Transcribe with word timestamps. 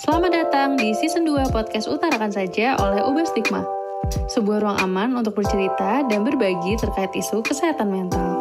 Selamat 0.00 0.32
datang 0.32 0.80
di 0.80 0.96
season 0.96 1.28
2 1.28 1.52
podcast 1.52 1.84
Utarakan 1.84 2.32
Saja 2.32 2.72
oleh 2.80 3.04
Ubah 3.04 3.28
Stigma. 3.28 3.60
Sebuah 4.32 4.64
ruang 4.64 4.80
aman 4.80 5.12
untuk 5.12 5.36
bercerita 5.36 6.00
dan 6.08 6.24
berbagi 6.24 6.72
terkait 6.80 7.12
isu 7.12 7.44
kesehatan 7.44 7.92
mental. 7.92 8.40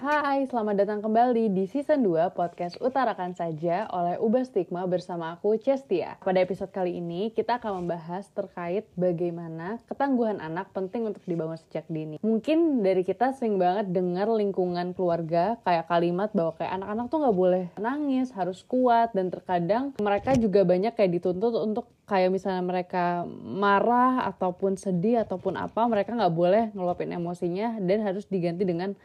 Hai, 0.00 0.48
selamat 0.48 0.80
datang 0.80 1.04
kembali 1.04 1.52
di 1.52 1.68
season 1.68 2.00
2 2.00 2.32
podcast 2.32 2.80
Utarakan 2.80 3.36
Saja 3.36 3.84
oleh 3.92 4.16
Ubah 4.16 4.48
Stigma 4.48 4.88
bersama 4.88 5.36
aku 5.36 5.60
Cestia. 5.60 6.16
Pada 6.24 6.40
episode 6.40 6.72
kali 6.72 6.96
ini 6.96 7.28
kita 7.36 7.60
akan 7.60 7.84
membahas 7.84 8.24
terkait 8.32 8.88
bagaimana 8.96 9.76
ketangguhan 9.84 10.40
anak 10.40 10.72
penting 10.72 11.04
untuk 11.04 11.20
dibangun 11.28 11.60
sejak 11.60 11.84
dini. 11.92 12.16
Mungkin 12.24 12.80
dari 12.80 13.04
kita 13.04 13.36
sering 13.36 13.60
banget 13.60 13.92
dengar 13.92 14.32
lingkungan 14.32 14.96
keluarga 14.96 15.60
kayak 15.68 15.84
kalimat 15.92 16.32
bahwa 16.32 16.56
kayak 16.56 16.80
anak-anak 16.80 17.06
tuh 17.12 17.18
nggak 17.20 17.36
boleh 17.36 17.64
nangis, 17.76 18.32
harus 18.32 18.64
kuat 18.64 19.12
dan 19.12 19.28
terkadang 19.28 19.92
mereka 20.00 20.32
juga 20.32 20.64
banyak 20.64 20.96
kayak 20.96 21.20
dituntut 21.20 21.52
untuk 21.60 21.84
kayak 22.08 22.32
misalnya 22.32 22.64
mereka 22.64 23.28
marah 23.44 24.24
ataupun 24.32 24.80
sedih 24.80 25.28
ataupun 25.28 25.60
apa 25.60 25.84
mereka 25.92 26.16
nggak 26.16 26.32
boleh 26.32 26.72
ngeluapin 26.72 27.12
emosinya 27.12 27.76
dan 27.84 28.00
harus 28.00 28.24
diganti 28.24 28.64
dengan 28.64 28.96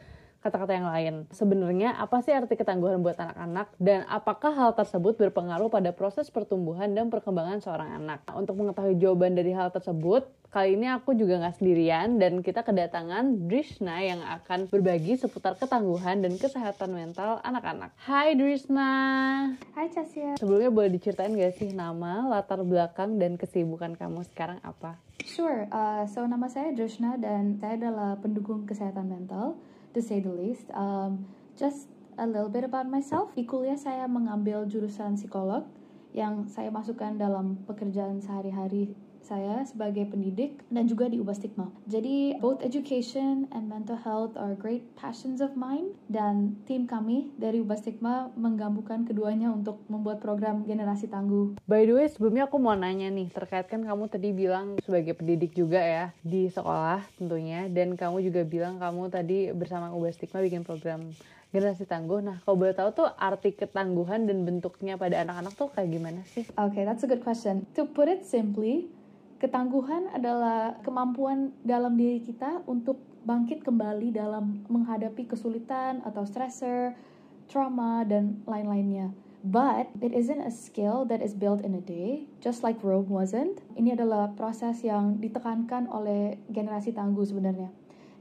kata-kata 0.46 0.72
yang 0.78 0.86
lain. 0.86 1.14
Sebenarnya 1.34 1.98
apa 1.98 2.22
sih 2.22 2.30
arti 2.30 2.54
ketangguhan 2.54 3.02
buat 3.02 3.18
anak-anak 3.18 3.74
dan 3.82 4.06
apakah 4.06 4.54
hal 4.54 4.70
tersebut 4.78 5.18
berpengaruh 5.18 5.66
pada 5.66 5.90
proses 5.90 6.30
pertumbuhan 6.30 6.94
dan 6.94 7.10
perkembangan 7.10 7.58
seorang 7.58 7.98
anak? 7.98 8.22
Untuk 8.30 8.54
mengetahui 8.54 8.94
jawaban 9.02 9.34
dari 9.34 9.50
hal 9.50 9.74
tersebut, 9.74 10.30
kali 10.54 10.78
ini 10.78 10.86
aku 10.86 11.18
juga 11.18 11.42
nggak 11.42 11.58
sendirian 11.58 12.22
dan 12.22 12.46
kita 12.46 12.62
kedatangan 12.62 13.50
Drishna 13.50 13.98
yang 14.06 14.22
akan 14.22 14.70
berbagi 14.70 15.18
seputar 15.18 15.58
ketangguhan 15.58 16.22
dan 16.22 16.38
kesehatan 16.38 16.94
mental 16.94 17.42
anak-anak. 17.42 17.90
Hai 17.98 18.38
Drishna. 18.38 18.92
Hai 19.74 19.90
Casia. 19.90 20.38
Sebelumnya 20.38 20.70
boleh 20.70 20.94
diceritain 20.94 21.34
gak 21.34 21.58
sih 21.58 21.74
nama, 21.74 22.22
latar 22.30 22.62
belakang, 22.62 23.18
dan 23.18 23.34
kesibukan 23.34 23.98
kamu 23.98 24.22
sekarang 24.30 24.62
apa? 24.62 25.02
Sure, 25.26 25.66
uh, 25.74 26.06
so 26.06 26.22
nama 26.22 26.46
saya 26.46 26.70
Drishna 26.70 27.18
dan 27.18 27.58
saya 27.58 27.74
adalah 27.74 28.14
pendukung 28.22 28.62
kesehatan 28.62 29.10
mental 29.10 29.58
to 29.96 30.04
say 30.04 30.20
the 30.20 30.28
least. 30.28 30.68
Um, 30.76 31.24
just 31.56 31.88
a 32.20 32.28
little 32.28 32.52
bit 32.52 32.68
about 32.68 32.84
myself. 32.84 33.32
Di 33.32 33.48
kuliah 33.48 33.80
saya 33.80 34.04
mengambil 34.04 34.68
jurusan 34.68 35.16
psikolog 35.16 35.64
yang 36.12 36.44
saya 36.52 36.68
masukkan 36.68 37.16
dalam 37.16 37.64
pekerjaan 37.64 38.20
sehari-hari 38.20 38.92
saya 39.26 39.66
sebagai 39.66 40.06
pendidik 40.06 40.62
dan 40.70 40.86
juga 40.86 41.10
di 41.10 41.18
Ubah 41.18 41.34
Stigma. 41.34 41.66
Jadi 41.90 42.38
both 42.38 42.62
education 42.62 43.50
and 43.50 43.66
mental 43.66 43.98
health 43.98 44.38
are 44.38 44.54
great 44.54 44.86
passions 44.94 45.42
of 45.42 45.58
mine 45.58 45.90
dan 46.06 46.54
tim 46.70 46.86
kami 46.86 47.34
dari 47.34 47.58
Ubah 47.58 47.74
Stigma 47.74 48.30
menggabungkan 48.38 49.02
keduanya 49.02 49.50
untuk 49.50 49.82
membuat 49.90 50.22
program 50.22 50.62
generasi 50.62 51.10
tangguh. 51.10 51.58
By 51.66 51.90
the 51.90 51.98
way, 51.98 52.06
sebelumnya 52.06 52.46
aku 52.46 52.62
mau 52.62 52.78
nanya 52.78 53.10
nih 53.10 53.34
terkait 53.34 53.66
kan 53.66 53.82
kamu 53.82 54.06
tadi 54.06 54.30
bilang 54.30 54.78
sebagai 54.86 55.18
pendidik 55.18 55.58
juga 55.58 55.82
ya 55.82 56.04
di 56.22 56.46
sekolah 56.46 57.02
tentunya 57.18 57.66
dan 57.66 57.98
kamu 57.98 58.22
juga 58.22 58.46
bilang 58.46 58.78
kamu 58.78 59.10
tadi 59.10 59.50
bersama 59.50 59.90
Ubah 59.90 60.14
Stigma 60.14 60.38
bikin 60.38 60.62
program 60.62 61.10
generasi 61.56 61.88
tangguh. 61.88 62.20
Nah, 62.20 62.36
kalau 62.44 62.56
boleh 62.58 62.74
tahu 62.76 62.90
tuh 62.92 63.08
arti 63.16 63.54
ketangguhan 63.54 64.28
dan 64.28 64.44
bentuknya 64.44 65.00
pada 65.00 65.22
anak-anak 65.22 65.54
tuh 65.56 65.72
kayak 65.72 65.88
gimana 65.88 66.20
sih? 66.28 66.44
Okay, 66.52 66.84
that's 66.84 67.06
a 67.06 67.08
good 67.08 67.22
question. 67.24 67.64
To 67.78 67.88
put 67.88 68.10
it 68.10 68.26
simply, 68.26 68.90
Ketangguhan 69.36 70.08
adalah 70.16 70.80
kemampuan 70.80 71.52
dalam 71.60 71.92
diri 71.92 72.24
kita 72.24 72.64
untuk 72.64 72.96
bangkit 73.28 73.60
kembali 73.60 74.14
dalam 74.14 74.64
menghadapi 74.64 75.28
kesulitan 75.28 76.00
atau 76.08 76.24
stressor, 76.24 76.96
trauma, 77.44 78.00
dan 78.08 78.40
lain-lainnya. 78.48 79.12
But 79.44 79.92
it 80.00 80.16
isn't 80.16 80.40
a 80.40 80.48
skill 80.48 81.04
that 81.12 81.20
is 81.20 81.36
built 81.36 81.60
in 81.60 81.76
a 81.76 81.84
day, 81.84 82.26
just 82.40 82.64
like 82.64 82.80
Rome 82.80 83.12
wasn't. 83.12 83.60
Ini 83.76 83.94
adalah 83.94 84.32
proses 84.34 84.80
yang 84.80 85.20
ditekankan 85.20 85.86
oleh 85.92 86.40
generasi 86.48 86.96
tangguh 86.96 87.28
sebenarnya. 87.28 87.68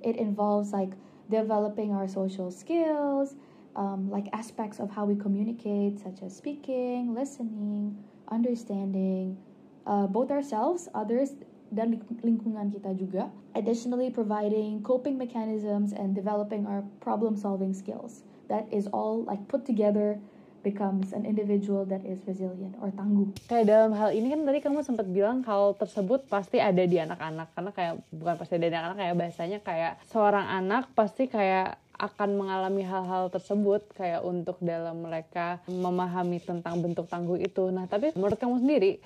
It 0.03 0.19
involves 0.19 0.75
like 0.75 0.93
developing 1.31 1.95
our 1.95 2.11
social 2.11 2.51
skills, 2.51 3.39
um, 3.73 4.11
like 4.11 4.27
aspects 4.35 4.83
of 4.83 4.91
how 4.91 5.07
we 5.07 5.15
communicate, 5.15 5.97
such 5.97 6.21
as 6.21 6.35
speaking, 6.35 7.15
listening, 7.15 7.97
understanding, 8.29 9.39
uh, 9.85 10.05
both 10.09 10.33
ourselves, 10.33 10.89
others, 10.93 11.37
dan 11.73 11.97
lingkungan 12.21 12.69
kita 12.69 12.93
juga. 12.93 13.29
Additionally, 13.57 14.13
providing 14.13 14.81
coping 14.85 15.17
mechanisms 15.17 15.93
and 15.95 16.13
developing 16.13 16.67
our 16.69 16.85
problem-solving 17.01 17.73
skills. 17.73 18.25
That 18.45 18.69
is 18.69 18.85
all 18.93 19.25
like 19.25 19.41
put 19.49 19.65
together 19.65 20.21
becomes 20.65 21.13
an 21.13 21.29
individual 21.29 21.85
that 21.85 22.01
is 22.01 22.17
resilient 22.25 22.73
or 22.81 22.89
tangguh. 22.89 23.29
Kayak 23.45 23.69
dalam 23.69 23.91
hal 23.93 24.09
ini 24.09 24.33
kan 24.33 24.41
tadi 24.49 24.59
kamu 24.65 24.81
sempat 24.81 25.05
bilang 25.05 25.45
hal 25.45 25.77
tersebut 25.77 26.25
pasti 26.25 26.57
ada 26.57 26.81
di 26.81 26.97
anak-anak 26.97 27.53
karena 27.53 27.71
kayak 27.73 27.93
bukan 28.09 28.35
pasti 28.41 28.53
ada 28.57 28.65
di 28.65 28.73
anak-anak 28.73 28.97
kayak 28.97 29.15
bahasanya 29.21 29.59
kayak 29.61 29.93
seorang 30.09 30.45
anak 30.49 30.89
pasti 30.97 31.29
kayak 31.29 31.77
akan 31.95 32.35
mengalami 32.35 32.83
hal-hal 32.83 33.31
tersebut 33.31 33.87
kayak 33.95 34.19
untuk 34.25 34.59
dalam 34.59 34.99
mereka 34.99 35.63
memahami 35.69 36.43
tentang 36.43 36.81
bentuk 36.83 37.07
tangguh 37.07 37.39
itu. 37.39 37.71
Nah, 37.71 37.87
tapi 37.87 38.11
menurut 38.17 38.35
kamu 38.35 38.59
sendiri 38.59 38.99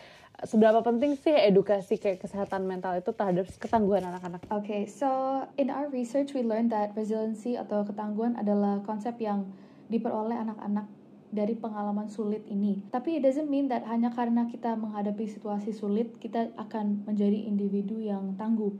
seberapa 0.47 0.79
penting 0.79 1.19
sih 1.19 1.35
edukasi 1.35 1.99
kayak 1.99 2.23
kesehatan 2.23 2.63
mental 2.63 2.95
itu 2.95 3.11
terhadap 3.11 3.47
ketangguhan 3.59 4.07
anak-anak? 4.07 4.45
Oke, 4.53 4.63
okay, 4.63 4.81
so 4.87 5.43
in 5.59 5.67
our 5.67 5.91
research 5.91 6.31
we 6.31 6.45
learned 6.45 6.71
that 6.71 6.95
resiliency 6.95 7.59
atau 7.59 7.83
ketangguhan 7.83 8.39
adalah 8.39 8.79
konsep 8.87 9.19
yang 9.19 9.49
diperoleh 9.91 10.37
anak-anak 10.37 10.87
dari 11.29 11.53
pengalaman 11.53 12.09
sulit 12.09 12.41
ini. 12.49 12.81
Tapi 12.89 13.19
it 13.19 13.21
doesn't 13.25 13.51
mean 13.51 13.69
that 13.69 13.85
hanya 13.85 14.09
karena 14.09 14.49
kita 14.49 14.73
menghadapi 14.73 15.29
situasi 15.29 15.75
sulit 15.75 16.17
kita 16.17 16.49
akan 16.57 17.05
menjadi 17.05 17.45
individu 17.45 18.01
yang 18.01 18.33
tangguh, 18.39 18.73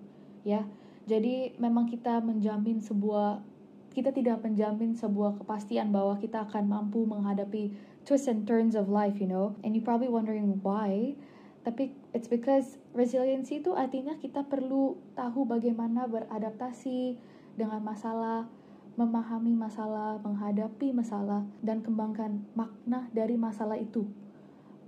ya. 0.47 0.65
Jadi 1.09 1.57
memang 1.57 1.89
kita 1.89 2.21
menjamin 2.21 2.81
sebuah 2.81 3.41
kita 3.89 4.13
tidak 4.13 4.45
menjamin 4.45 4.93
sebuah 4.93 5.41
kepastian 5.41 5.89
bahwa 5.89 6.13
kita 6.21 6.45
akan 6.45 6.69
mampu 6.69 7.09
menghadapi 7.09 7.73
twists 8.05 8.29
and 8.29 8.45
turns 8.45 8.77
of 8.77 8.87
life, 8.87 9.17
you 9.17 9.25
know. 9.25 9.57
And 9.65 9.73
you 9.73 9.81
probably 9.81 10.09
wondering 10.09 10.61
why 10.61 11.17
tapi 11.63 11.91
it's 12.15 12.31
because 12.31 12.79
resiliency 12.95 13.59
itu 13.59 13.75
artinya 13.75 14.15
kita 14.15 14.47
perlu 14.47 14.95
tahu 15.13 15.43
bagaimana 15.43 16.07
beradaptasi 16.07 17.19
dengan 17.59 17.83
masalah, 17.83 18.47
memahami 18.95 19.55
masalah, 19.55 20.19
menghadapi 20.23 20.95
masalah, 20.95 21.43
dan 21.59 21.83
kembangkan 21.83 22.47
makna 22.55 23.11
dari 23.11 23.35
masalah 23.35 23.75
itu 23.75 24.07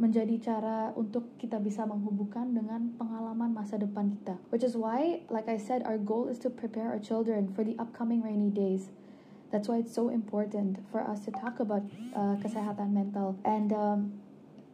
menjadi 0.01 0.35
cara 0.41 0.89
untuk 0.97 1.37
kita 1.37 1.61
bisa 1.61 1.85
menghubungkan 1.85 2.49
dengan 2.57 2.89
pengalaman 2.97 3.53
masa 3.53 3.77
depan 3.77 4.09
kita. 4.09 4.33
Which 4.49 4.65
is 4.65 4.73
why, 4.73 5.21
like 5.29 5.45
I 5.45 5.61
said, 5.61 5.85
our 5.85 6.01
goal 6.01 6.25
is 6.25 6.41
to 6.41 6.49
prepare 6.49 6.89
our 6.89 6.97
children 6.97 7.53
for 7.53 7.61
the 7.61 7.77
upcoming 7.77 8.25
rainy 8.25 8.49
days. 8.49 8.89
That's 9.53 9.69
why 9.69 9.83
it's 9.83 9.93
so 9.93 10.09
important 10.09 10.81
for 10.89 11.05
us 11.05 11.21
to 11.27 11.31
talk 11.35 11.61
about 11.61 11.85
uh, 12.17 12.39
kesehatan 12.41 12.97
mental. 12.97 13.37
And 13.45 13.69
um, 13.75 13.99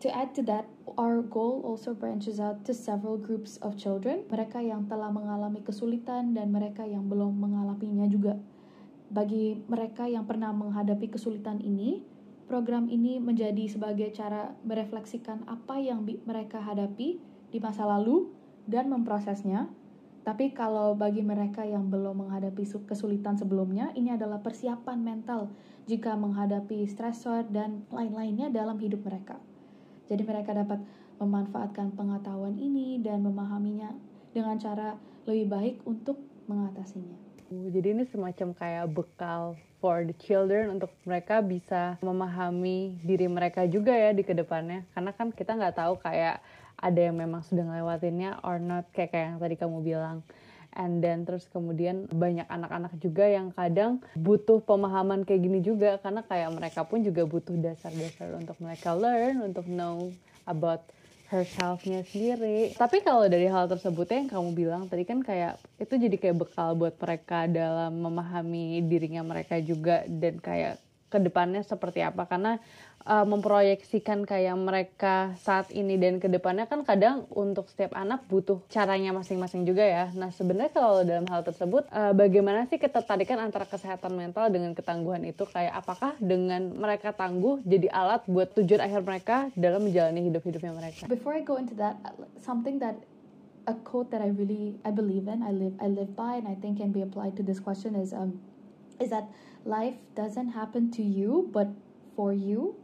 To 0.05 0.13
add 0.13 0.37
to 0.37 0.45
that, 0.45 0.69
our 0.93 1.25
goal 1.25 1.65
also 1.65 1.97
branches 1.97 2.37
out 2.37 2.61
to 2.69 2.73
several 2.77 3.17
groups 3.17 3.57
of 3.65 3.81
children, 3.81 4.29
mereka 4.29 4.61
yang 4.61 4.85
telah 4.85 5.09
mengalami 5.09 5.65
kesulitan 5.65 6.37
dan 6.37 6.53
mereka 6.53 6.85
yang 6.85 7.09
belum 7.09 7.33
mengalaminya 7.33 8.05
juga. 8.05 8.37
Bagi 9.09 9.57
mereka 9.65 10.05
yang 10.05 10.29
pernah 10.29 10.53
menghadapi 10.53 11.09
kesulitan 11.09 11.65
ini, 11.65 12.05
program 12.45 12.93
ini 12.93 13.17
menjadi 13.17 13.65
sebagai 13.65 14.13
cara 14.13 14.53
merefleksikan 14.61 15.49
apa 15.49 15.81
yang 15.81 16.05
mereka 16.05 16.61
hadapi 16.61 17.17
di 17.49 17.57
masa 17.57 17.89
lalu 17.89 18.29
dan 18.69 18.93
memprosesnya. 18.93 19.65
Tapi 20.21 20.53
kalau 20.53 20.93
bagi 20.93 21.25
mereka 21.25 21.65
yang 21.65 21.89
belum 21.89 22.27
menghadapi 22.27 22.69
kesulitan 22.85 23.33
sebelumnya, 23.39 23.89
ini 23.97 24.13
adalah 24.13 24.45
persiapan 24.45 25.01
mental 25.01 25.49
jika 25.89 26.13
menghadapi 26.13 26.85
stresor 26.85 27.49
dan 27.49 27.87
lain-lainnya 27.89 28.53
dalam 28.53 28.77
hidup 28.77 29.01
mereka. 29.01 29.41
Jadi 30.07 30.23
mereka 30.23 30.55
dapat 30.55 30.79
memanfaatkan 31.19 31.93
pengetahuan 31.93 32.55
ini 32.55 32.99
dan 33.03 33.21
memahaminya 33.21 33.91
dengan 34.31 34.55
cara 34.57 34.95
lebih 35.27 35.47
baik 35.51 35.75
untuk 35.83 36.17
mengatasinya. 36.47 37.27
Jadi 37.47 37.87
ini 37.95 38.03
semacam 38.11 38.51
kayak 38.55 38.85
bekal 38.91 39.55
for 39.79 40.03
the 40.03 40.15
children 40.19 40.79
untuk 40.79 40.91
mereka 41.07 41.39
bisa 41.39 41.95
memahami 42.03 42.99
diri 43.07 43.31
mereka 43.31 43.63
juga 43.67 43.95
ya 43.95 44.11
di 44.11 44.23
ke 44.23 44.35
depannya. 44.35 44.83
Karena 44.91 45.11
kan 45.15 45.31
kita 45.31 45.55
nggak 45.55 45.75
tahu 45.79 45.95
kayak 46.03 46.43
ada 46.77 46.99
yang 46.99 47.15
memang 47.17 47.41
sudah 47.47 47.65
ngelewatinnya 47.65 48.43
or 48.43 48.59
not 48.59 48.85
kayak, 48.91 49.15
kayak 49.15 49.25
yang 49.33 49.39
tadi 49.39 49.55
kamu 49.55 49.79
bilang 49.81 50.27
and 50.77 51.01
then 51.01 51.25
terus 51.25 51.49
kemudian 51.49 52.05
banyak 52.13 52.45
anak-anak 52.45 52.93
juga 53.01 53.25
yang 53.25 53.49
kadang 53.51 53.99
butuh 54.13 54.61
pemahaman 54.61 55.25
kayak 55.25 55.41
gini 55.41 55.59
juga 55.65 55.97
karena 55.97 56.21
kayak 56.21 56.53
mereka 56.53 56.85
pun 56.85 57.01
juga 57.01 57.25
butuh 57.25 57.57
dasar-dasar 57.57 58.37
untuk 58.37 58.55
mereka 58.61 58.93
learn 58.93 59.41
untuk 59.41 59.65
know 59.65 60.13
about 60.45 60.85
herself-nya 61.27 62.07
sendiri. 62.07 62.71
Tapi 62.79 63.03
kalau 63.03 63.27
dari 63.27 63.51
hal 63.51 63.67
tersebut 63.67 64.07
yang 64.07 64.31
kamu 64.31 64.49
bilang 64.55 64.83
tadi 64.87 65.03
kan 65.03 65.19
kayak 65.19 65.59
itu 65.75 65.99
jadi 65.99 66.15
kayak 66.15 66.47
bekal 66.47 66.71
buat 66.79 66.95
mereka 66.95 67.51
dalam 67.51 67.99
memahami 67.99 68.79
dirinya 68.87 69.27
mereka 69.27 69.59
juga 69.59 70.07
dan 70.07 70.39
kayak 70.39 70.79
ke 71.07 71.17
depannya 71.23 71.63
seperti 71.63 72.03
apa 72.03 72.27
karena 72.27 72.59
uh, 73.07 73.23
memproyeksikan 73.23 74.27
kayak 74.27 74.55
mereka 74.59 75.31
saat 75.39 75.71
ini 75.71 75.95
dan 75.95 76.19
ke 76.19 76.27
depannya 76.27 76.67
kan 76.67 76.83
kadang 76.83 77.23
untuk 77.31 77.71
setiap 77.71 77.95
anak 77.95 78.27
butuh 78.27 78.59
caranya 78.67 79.15
masing-masing 79.15 79.63
juga 79.63 79.87
ya. 79.87 80.05
Nah 80.11 80.35
sebenarnya 80.35 80.75
kalau 80.75 81.07
dalam 81.07 81.23
hal 81.31 81.47
tersebut 81.47 81.87
uh, 81.95 82.11
bagaimana 82.11 82.67
sih 82.67 82.75
ketertarikan 82.75 83.39
antara 83.39 83.63
kesehatan 83.63 84.19
mental 84.19 84.51
dengan 84.51 84.75
ketangguhan 84.75 85.23
itu 85.23 85.47
kayak 85.47 85.79
apakah 85.79 86.19
dengan 86.19 86.75
mereka 86.75 87.15
tangguh 87.15 87.63
jadi 87.63 87.87
alat 87.87 88.27
buat 88.27 88.51
tujuan 88.59 88.83
akhir 88.83 89.01
mereka 89.07 89.35
dalam 89.55 89.87
menjalani 89.87 90.27
hidup-hidupnya 90.27 90.75
mereka? 90.75 91.07
Before 91.07 91.31
I 91.31 91.41
go 91.41 91.55
into 91.55 91.73
that, 91.79 91.95
something 92.43 92.83
that 92.83 92.99
a 93.67 93.75
quote 93.87 94.11
that 94.11 94.19
I 94.19 94.31
really 94.35 94.75
I 94.83 94.91
believe 94.91 95.31
in, 95.31 95.39
I 95.39 95.55
live 95.55 95.75
I 95.79 95.87
live 95.87 96.15
by, 96.15 96.39
and 96.39 96.47
I 96.47 96.55
think 96.59 96.83
can 96.83 96.91
be 96.91 97.03
applied 97.03 97.39
to 97.39 97.43
this 97.43 97.63
question 97.63 97.95
is 97.95 98.11
um 98.11 98.39
is 98.97 99.09
that 99.13 99.29
life 99.67 99.97
doesn't 100.13 100.53
happen 100.53 100.89
to 100.89 101.01
you 101.01 101.49
but 101.53 101.69
for 102.15 102.31
you 102.31 102.75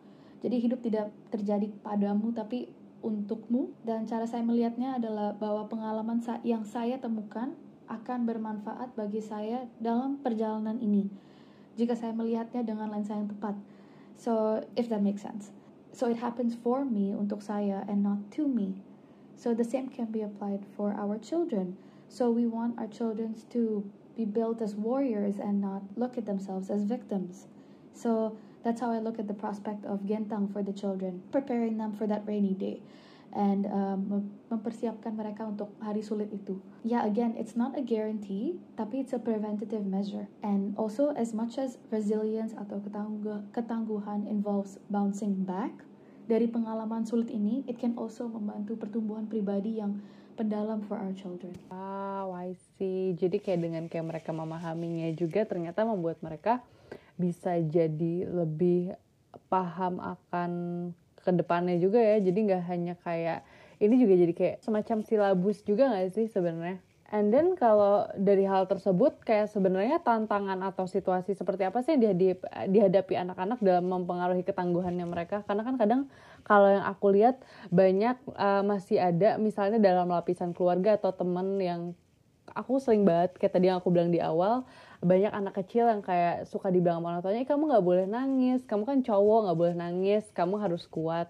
jadi 0.44 0.60
hidup 0.60 0.84
tidak 0.84 1.08
terjadi 1.32 1.72
padamu 1.82 2.36
tapi 2.36 2.68
untukmu 3.04 3.76
dan 3.84 4.08
cara 4.08 4.24
saya 4.24 4.44
melihatnya 4.44 4.96
adalah 4.96 5.36
bahwa 5.36 5.68
pengalaman 5.68 6.24
yang 6.48 6.64
saya 6.64 6.96
temukan 7.00 7.56
akan 7.92 8.24
bermanfaat 8.24 8.96
bagi 8.96 9.20
saya 9.20 9.68
dalam 9.84 10.20
perjalanan 10.24 10.80
ini 10.80 11.12
jika 11.76 11.98
saya 11.98 12.14
melihatnya 12.14 12.62
dengan 12.62 12.94
lensa 12.94 13.18
yang 13.18 13.28
tepat. 13.28 13.58
So 14.16 14.64
if 14.78 14.88
that 14.94 15.02
makes 15.02 15.26
sense. 15.26 15.50
So 15.94 16.10
it 16.10 16.18
happens 16.22 16.58
for 16.58 16.86
me 16.86 17.14
untuk 17.14 17.42
saya 17.42 17.86
and 17.86 18.02
not 18.02 18.30
to 18.38 18.46
me. 18.46 18.82
So 19.38 19.54
the 19.54 19.66
same 19.66 19.90
can 19.90 20.14
be 20.14 20.22
applied 20.22 20.66
for 20.78 20.94
our 20.94 21.18
children. 21.18 21.78
So 22.10 22.30
we 22.30 22.46
want 22.46 22.78
our 22.78 22.90
children 22.90 23.38
to 23.54 23.86
be 24.16 24.26
built 24.26 24.62
as 24.62 24.76
warriors 24.76 25.40
and 25.40 25.62
not 25.62 25.82
look 25.96 26.18
at 26.18 26.26
themselves 26.26 26.70
as 26.70 26.84
victims. 26.84 27.48
So 27.94 28.38
that's 28.64 28.82
how 28.82 28.92
I 28.92 29.00
look 29.00 29.20
at 29.20 29.28
the 29.28 29.34
prospect 29.34 29.86
of 29.86 30.06
gentang 30.06 30.50
for 30.52 30.64
the 30.64 30.74
children, 30.74 31.22
preparing 31.32 31.78
them 31.78 31.94
for 31.94 32.08
that 32.08 32.24
rainy 32.26 32.54
day 32.54 32.82
and 33.34 33.66
um, 33.66 34.30
mempersiapkan 34.54 35.18
mereka 35.18 35.42
untuk 35.50 35.74
hari 35.82 36.06
sulit 36.06 36.30
itu. 36.30 36.62
Yeah, 36.86 37.02
again, 37.04 37.34
it's 37.34 37.58
not 37.58 37.74
a 37.74 37.82
guarantee, 37.82 38.62
tapi 38.78 39.02
it's 39.02 39.12
a 39.12 39.22
preventative 39.22 39.84
measure. 39.84 40.30
And 40.46 40.78
also, 40.78 41.12
as 41.18 41.34
much 41.34 41.58
as 41.58 41.82
resilience 41.90 42.54
atau 42.54 42.78
ketangguh 42.86 43.50
ketangguhan 43.52 44.30
involves 44.30 44.78
bouncing 44.94 45.44
back 45.44 45.74
dari 46.30 46.46
pengalaman 46.46 47.04
sulit 47.04 47.34
ini, 47.34 47.66
it 47.66 47.82
can 47.82 47.98
also 47.98 48.30
membantu 48.30 48.78
pertumbuhan 48.78 49.26
pribadi 49.26 49.82
yang 49.82 50.00
pendalam 50.34 50.84
for 50.86 50.98
our 50.98 51.14
children. 51.14 51.54
Wow, 51.70 52.34
I 52.34 52.58
see. 52.76 53.14
Jadi 53.16 53.40
kayak 53.40 53.60
dengan 53.62 53.84
kayak 53.88 54.06
mereka 54.06 54.30
memahaminya 54.34 55.10
juga 55.16 55.46
ternyata 55.46 55.86
membuat 55.86 56.20
mereka 56.20 56.66
bisa 57.18 57.62
jadi 57.62 58.26
lebih 58.26 58.98
paham 59.48 60.02
akan 60.02 60.52
ke 61.24 61.32
depannya 61.32 61.80
juga 61.80 62.02
ya 62.02 62.20
jadi 62.20 62.36
nggak 62.36 62.64
hanya 62.68 62.94
kayak 63.00 63.46
ini 63.80 63.96
juga 63.96 64.14
jadi 64.18 64.34
kayak 64.34 64.56
semacam 64.66 64.98
silabus 65.06 65.64
juga 65.64 65.94
nggak 65.94 66.12
sih 66.12 66.28
sebenarnya 66.28 66.82
And 67.14 67.30
then 67.30 67.54
kalau 67.54 68.10
dari 68.18 68.42
hal 68.42 68.66
tersebut 68.66 69.22
kayak 69.22 69.46
sebenarnya 69.54 70.02
tantangan 70.02 70.58
atau 70.66 70.90
situasi 70.90 71.38
seperti 71.38 71.62
apa 71.62 71.86
sih 71.86 71.94
yang 71.94 72.18
dihadapi 72.74 73.14
anak-anak 73.14 73.62
dalam 73.62 73.86
mempengaruhi 73.86 74.42
ketangguhannya 74.42 75.06
mereka? 75.06 75.46
Karena 75.46 75.62
kan 75.62 75.78
kadang 75.78 76.02
kalau 76.44 76.68
yang 76.68 76.86
aku 76.86 77.16
lihat 77.16 77.40
banyak 77.72 78.20
uh, 78.36 78.64
masih 78.64 79.00
ada 79.00 79.40
misalnya 79.40 79.80
dalam 79.80 80.12
lapisan 80.12 80.52
keluarga 80.52 81.00
atau 81.00 81.16
temen 81.16 81.60
yang 81.60 81.82
aku 82.52 82.78
sering 82.84 83.08
banget 83.08 83.40
kayak 83.40 83.54
tadi 83.56 83.72
yang 83.72 83.80
aku 83.80 83.90
bilang 83.90 84.12
di 84.12 84.20
awal 84.20 84.68
banyak 85.04 85.32
anak 85.36 85.60
kecil 85.60 85.92
yang 85.92 86.00
kayak 86.00 86.48
suka 86.48 86.72
dibilang 86.72 87.04
sama 87.04 87.08
orang 87.14 87.22
tuanya, 87.22 87.44
kamu 87.44 87.64
nggak 87.76 87.86
boleh 87.86 88.06
nangis, 88.08 88.64
kamu 88.64 88.84
kan 88.88 88.98
cowok 89.04 89.40
nggak 89.46 89.60
boleh 89.60 89.76
nangis, 89.76 90.24
kamu 90.32 90.56
harus 90.64 90.88
kuat. 90.88 91.28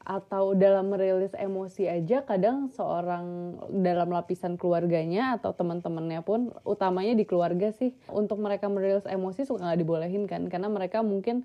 Atau 0.00 0.56
dalam 0.56 0.88
merilis 0.88 1.36
emosi 1.36 1.84
aja, 1.84 2.24
kadang 2.24 2.72
seorang 2.72 3.54
dalam 3.84 4.08
lapisan 4.08 4.56
keluarganya 4.56 5.36
atau 5.36 5.52
teman-temannya 5.52 6.24
pun, 6.24 6.56
utamanya 6.64 7.12
di 7.12 7.28
keluarga 7.28 7.70
sih, 7.76 7.92
untuk 8.08 8.40
mereka 8.40 8.72
merilis 8.72 9.04
emosi 9.04 9.44
suka 9.44 9.68
nggak 9.68 9.80
dibolehin 9.84 10.24
kan, 10.24 10.48
karena 10.48 10.72
mereka 10.72 11.04
mungkin 11.04 11.44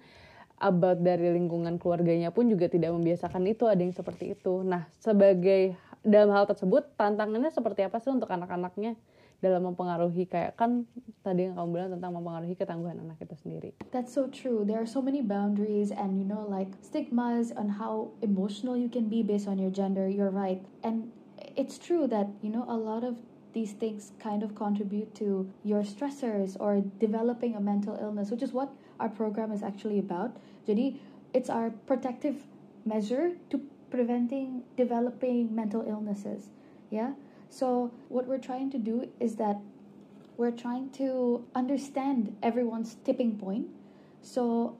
about 0.59 1.03
dari 1.03 1.35
lingkungan 1.35 1.77
keluarganya 1.77 2.31
pun 2.31 2.47
juga 2.47 2.71
tidak 2.71 2.95
membiasakan 2.95 3.43
itu, 3.47 3.67
ada 3.67 3.81
yang 3.81 3.95
seperti 3.95 4.37
itu. 4.37 4.63
Nah, 4.63 4.87
sebagai 4.99 5.75
dalam 6.05 6.31
hal 6.31 6.47
tersebut, 6.47 6.95
tantangannya 6.95 7.51
seperti 7.51 7.83
apa 7.83 7.99
sih 7.99 8.13
untuk 8.13 8.31
anak-anaknya? 8.31 8.95
dalam 9.43 9.67
mempengaruhi 9.71 10.25
kayak 10.25 10.55
kan 10.55 10.87
tadi 11.21 11.45
yang 11.45 11.53
kamu 11.53 11.69
bilang 11.69 11.91
tentang 11.99 12.11
mempengaruhi 12.15 12.55
ketangguhan 12.55 12.97
anak 12.97 13.19
itu 13.21 13.35
sendiri. 13.37 13.69
That's 13.91 14.09
so 14.09 14.31
true. 14.31 14.63
There 14.63 14.79
are 14.79 14.89
so 14.89 15.05
many 15.05 15.21
boundaries 15.21 15.91
and 15.91 16.17
you 16.17 16.25
know 16.25 16.47
like 16.47 16.71
stigmas 16.81 17.51
on 17.53 17.77
how 17.77 18.15
emotional 18.25 18.79
you 18.79 18.87
can 18.87 19.11
be 19.11 19.21
based 19.21 19.45
on 19.45 19.59
your 19.59 19.69
gender. 19.69 20.07
You're 20.07 20.33
right. 20.33 20.63
And 20.81 21.11
it's 21.37 21.77
true 21.77 22.07
that 22.09 22.31
you 22.39 22.49
know 22.49 22.65
a 22.65 22.77
lot 22.77 23.03
of 23.03 23.19
these 23.55 23.71
things 23.71 24.11
kind 24.19 24.43
of 24.43 24.51
contribute 24.51 25.15
to 25.15 25.47
your 25.63 25.83
stressors 25.83 26.59
or 26.59 26.83
developing 26.99 27.55
a 27.55 27.61
mental 27.61 27.95
illness, 28.01 28.27
which 28.27 28.43
is 28.43 28.51
what 28.51 28.67
our 28.99 29.09
program 29.09 29.51
is 29.51 29.63
actually 29.63 29.99
about. 29.99 30.37
Jadi 30.67 30.97
it's 31.33 31.49
our 31.49 31.69
protective 31.85 32.47
measure 32.85 33.31
to 33.49 33.59
preventing 33.89 34.63
developing 34.77 35.53
mental 35.53 35.83
illnesses. 35.87 36.49
Yeah. 36.89 37.13
So, 37.49 37.91
what 38.09 38.27
we're 38.27 38.39
trying 38.39 38.71
to 38.71 38.77
do 38.77 39.09
is 39.19 39.35
that 39.35 39.59
we're 40.37 40.51
trying 40.51 40.89
to 40.91 41.45
understand 41.55 42.35
everyone's 42.43 42.95
tipping 43.05 43.37
point. 43.37 43.67
So, 44.21 44.75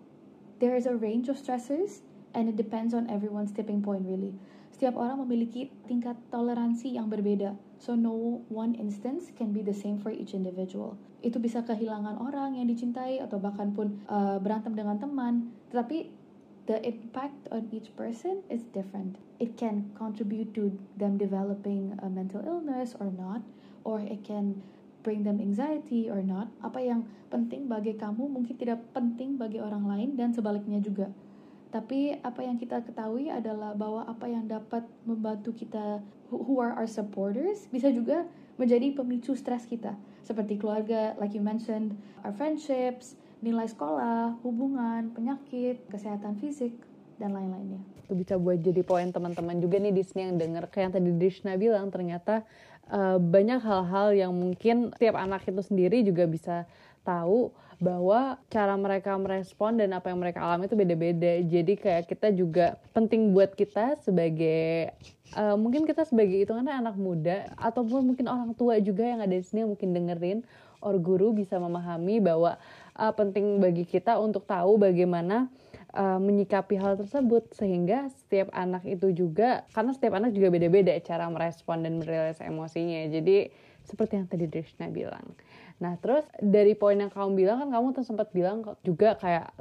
there 0.59 0.75
is 0.75 0.85
a 0.85 0.95
range 0.95 1.29
of 1.29 1.37
stressors 1.37 2.01
and 2.33 2.49
it 2.49 2.55
depends 2.55 2.93
on 2.93 3.09
everyone's 3.09 3.51
tipping 3.51 3.81
point 3.81 4.03
really. 4.05 4.33
Setiap 4.75 4.99
orang 4.99 5.23
memiliki 5.23 5.71
tingkat 5.87 6.19
toleransi 6.35 6.99
yang 6.99 7.07
berbeda. 7.07 7.55
So 7.79 7.95
no 7.95 8.43
one 8.51 8.75
instance 8.75 9.31
can 9.31 9.55
be 9.55 9.63
the 9.63 9.71
same 9.71 10.03
for 10.03 10.11
each 10.11 10.35
individual. 10.35 10.99
Itu 11.23 11.39
bisa 11.39 11.63
kehilangan 11.63 12.19
orang 12.19 12.59
yang 12.59 12.67
dicintai 12.67 13.23
atau 13.23 13.39
bahkan 13.39 13.71
pun 13.71 14.03
uh, 14.11 14.35
berantem 14.35 14.75
dengan 14.75 14.99
teman. 14.99 15.47
Tetapi 15.71 16.11
the 16.67 16.83
impact 16.83 17.47
on 17.55 17.71
each 17.71 17.87
person 17.95 18.43
is 18.51 18.67
different. 18.75 19.15
It 19.39 19.55
can 19.55 19.95
contribute 19.95 20.51
to 20.59 20.75
them 20.99 21.15
developing 21.15 21.95
a 22.03 22.11
mental 22.11 22.43
illness 22.43 22.99
or 22.99 23.07
not, 23.15 23.47
or 23.87 24.03
it 24.03 24.27
can 24.27 24.59
bring 25.07 25.23
them 25.23 25.39
anxiety 25.39 26.11
or 26.11 26.19
not. 26.19 26.51
Apa 26.59 26.83
yang 26.83 27.07
penting 27.31 27.71
bagi 27.71 27.95
kamu 27.95 28.27
mungkin 28.27 28.59
tidak 28.59 28.83
penting 28.91 29.39
bagi 29.39 29.63
orang 29.63 29.87
lain 29.87 30.19
dan 30.19 30.35
sebaliknya 30.35 30.83
juga. 30.83 31.15
Tapi 31.75 32.15
apa 32.23 32.39
yang 32.39 32.55
kita 32.55 32.79
ketahui 32.87 33.27
adalah 33.27 33.75
bahwa 33.75 34.07
apa 34.07 34.31
yang 34.31 34.47
dapat 34.47 34.87
membantu 35.03 35.51
kita 35.51 35.99
who 36.31 36.63
are 36.63 36.71
our 36.71 36.87
supporters 36.87 37.67
bisa 37.67 37.91
juga 37.91 38.23
menjadi 38.55 38.95
pemicu 38.95 39.35
stres 39.35 39.67
kita. 39.67 39.91
Seperti 40.23 40.55
keluarga, 40.55 41.19
like 41.19 41.35
you 41.35 41.43
mentioned, 41.43 41.99
our 42.23 42.31
friendships, 42.31 43.19
nilai 43.43 43.67
sekolah, 43.67 44.39
hubungan, 44.39 45.11
penyakit, 45.11 45.83
kesehatan 45.91 46.39
fisik, 46.39 46.79
dan 47.19 47.35
lain-lainnya. 47.35 47.83
Itu 48.07 48.15
bisa 48.15 48.39
buat 48.39 48.63
jadi 48.63 48.79
poin 48.79 49.11
teman-teman 49.11 49.59
juga 49.59 49.75
nih 49.75 49.91
di 49.91 50.03
sini 50.07 50.31
yang 50.31 50.39
denger. 50.39 50.71
Kayak 50.71 50.83
yang 50.87 50.93
tadi 50.95 51.11
Dishna 51.19 51.53
bilang, 51.59 51.91
ternyata 51.91 52.47
uh, 52.87 53.19
banyak 53.19 53.59
hal-hal 53.59 54.15
yang 54.15 54.31
mungkin 54.31 54.95
setiap 54.95 55.19
anak 55.19 55.43
itu 55.43 55.59
sendiri 55.59 56.07
juga 56.07 56.23
bisa 56.23 56.63
tahu 57.05 57.53
bahwa 57.79 58.39
cara 58.47 58.73
mereka 58.79 59.15
merespon 59.19 59.75
dan 59.75 59.91
apa 59.95 60.07
yang 60.11 60.19
mereka 60.19 60.39
alami 60.43 60.67
itu 60.67 60.77
beda-beda. 60.79 61.43
Jadi 61.43 61.73
kayak 61.75 62.07
kita 62.07 62.31
juga 62.31 62.79
penting 62.95 63.35
buat 63.35 63.51
kita 63.51 63.99
sebagai 63.99 64.95
uh, 65.35 65.59
mungkin 65.59 65.83
kita 65.83 66.07
sebagai 66.07 66.47
itu 66.47 66.51
karena 66.51 66.79
anak 66.79 66.95
muda 66.95 67.51
ataupun 67.59 68.15
mungkin 68.15 68.31
orang 68.31 68.55
tua 68.55 68.79
juga 68.79 69.03
yang 69.03 69.19
ada 69.19 69.35
di 69.35 69.43
sini 69.43 69.67
yang 69.67 69.71
mungkin 69.75 69.91
dengerin 69.91 70.39
or 70.79 70.95
guru 71.01 71.35
bisa 71.35 71.59
memahami 71.59 72.23
bahwa 72.23 72.55
uh, 72.95 73.13
penting 73.15 73.59
bagi 73.59 73.83
kita 73.83 74.15
untuk 74.21 74.47
tahu 74.47 74.79
bagaimana 74.79 75.51
uh, 75.91 76.19
menyikapi 76.21 76.79
hal 76.79 76.95
tersebut. 76.95 77.51
Sehingga 77.51 78.07
setiap 78.23 78.53
anak 78.55 78.87
itu 78.87 79.11
juga 79.11 79.67
karena 79.75 79.91
setiap 79.91 80.15
anak 80.15 80.31
juga 80.31 80.47
beda-beda 80.47 80.95
cara 81.03 81.27
merespon 81.27 81.83
dan 81.83 81.99
merilis 81.99 82.39
emosinya. 82.39 83.03
Jadi 83.11 83.51
seperti 83.85 84.17
yang 84.17 84.27
tadi 84.31 84.45
Drishna 84.49 84.89
bilang 84.89 85.37
nah 85.75 85.99
terus 85.99 86.23
dari 86.39 86.73
poin 86.73 86.95
yang 86.95 87.11
kamu 87.11 87.35
bilang 87.35 87.57
kan 87.65 87.69
kamu 87.75 87.87
tuh 87.91 88.05
sempat 88.07 88.31
bilang 88.31 88.63
juga 88.85 89.19
kayak 89.19 89.51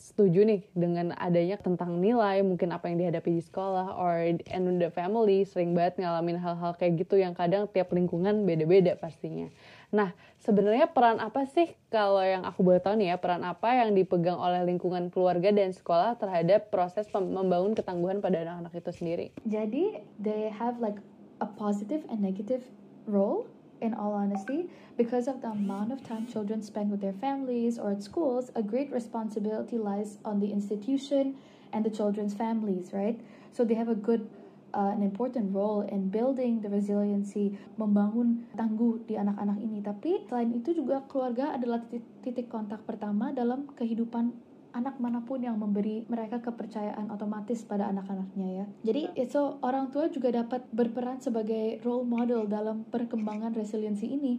setuju 0.00 0.48
nih 0.48 0.64
dengan 0.72 1.12
adanya 1.12 1.60
tentang 1.60 2.00
nilai 2.00 2.40
mungkin 2.40 2.72
apa 2.72 2.88
yang 2.88 3.04
dihadapi 3.04 3.36
di 3.36 3.42
sekolah 3.44 4.00
or 4.00 4.16
in 4.24 4.80
the 4.80 4.88
family 4.90 5.44
sering 5.44 5.76
banget 5.76 6.00
ngalamin 6.00 6.40
hal-hal 6.40 6.72
kayak 6.74 7.04
gitu 7.04 7.20
yang 7.20 7.36
kadang 7.36 7.68
tiap 7.68 7.92
lingkungan 7.92 8.48
beda-beda 8.48 8.96
pastinya 8.96 9.52
Nah, 9.90 10.14
sebenarnya 10.38 10.86
peran 10.86 11.18
apa 11.18 11.50
sih 11.50 11.66
kalau 11.90 12.22
yang 12.22 12.46
aku 12.46 12.62
boleh 12.62 12.78
tahu 12.78 12.94
nih 12.94 13.14
ya, 13.14 13.16
peran 13.18 13.42
apa 13.42 13.82
yang 13.82 13.90
dipegang 13.90 14.38
oleh 14.38 14.62
lingkungan 14.62 15.10
keluarga 15.10 15.50
dan 15.50 15.74
sekolah 15.74 16.14
terhadap 16.14 16.70
proses 16.70 17.10
membangun 17.10 17.74
ketangguhan 17.74 18.22
pada 18.22 18.46
anak-anak 18.46 18.72
itu 18.78 18.90
sendiri? 18.94 19.26
Jadi, 19.42 19.98
they 20.22 20.46
have 20.54 20.78
like 20.78 21.02
a 21.42 21.48
positive 21.58 22.06
and 22.06 22.22
negative 22.22 22.62
role 23.10 23.50
in 23.80 23.94
all 23.94 24.12
honesty, 24.12 24.68
because 24.96 25.28
of 25.28 25.40
the 25.40 25.48
amount 25.48 25.92
of 25.92 26.04
time 26.06 26.26
children 26.26 26.62
spend 26.62 26.90
with 26.90 27.00
their 27.00 27.16
families 27.16 27.78
or 27.78 27.92
at 27.92 28.02
schools, 28.02 28.50
a 28.54 28.62
great 28.62 28.92
responsibility 28.92 29.78
lies 29.78 30.18
on 30.24 30.40
the 30.40 30.52
institution 30.52 31.36
and 31.72 31.84
the 31.84 31.90
children's 31.90 32.34
families, 32.34 32.92
right? 32.92 33.20
So 33.52 33.64
they 33.64 33.74
have 33.74 33.88
a 33.88 33.94
good 33.94 34.28
uh, 34.74 34.94
an 34.94 35.02
important 35.02 35.54
role 35.54 35.82
in 35.82 36.08
building 36.10 36.62
the 36.62 36.70
resiliency, 36.70 37.58
membangun 37.78 38.46
tangguh 38.54 39.02
di 39.06 39.18
anak-anak 39.18 39.58
ini. 39.58 39.82
Tapi 39.82 40.26
selain 40.30 40.54
itu 40.54 40.74
juga 40.74 41.02
keluarga 41.10 41.58
adalah 41.58 41.82
titik, 42.22 42.46
kontak 42.50 42.86
pertama 42.86 43.34
dalam 43.34 43.66
kehidupan 43.74 44.30
anak 44.72 44.98
mana 45.02 45.22
pun 45.22 45.42
yang 45.42 45.58
memberi 45.58 46.06
mereka 46.06 46.38
kepercayaan 46.38 47.10
otomatis 47.10 47.62
pada 47.66 47.90
anak-anaknya 47.90 48.48
ya. 48.62 48.66
Jadi 48.86 49.02
itu 49.18 49.42
orang 49.60 49.90
tua 49.90 50.06
juga 50.08 50.30
dapat 50.30 50.66
berperan 50.70 51.18
sebagai 51.18 51.82
role 51.82 52.06
model 52.06 52.46
dalam 52.46 52.86
perkembangan 52.88 53.54
resiliensi 53.54 54.06
ini. 54.06 54.34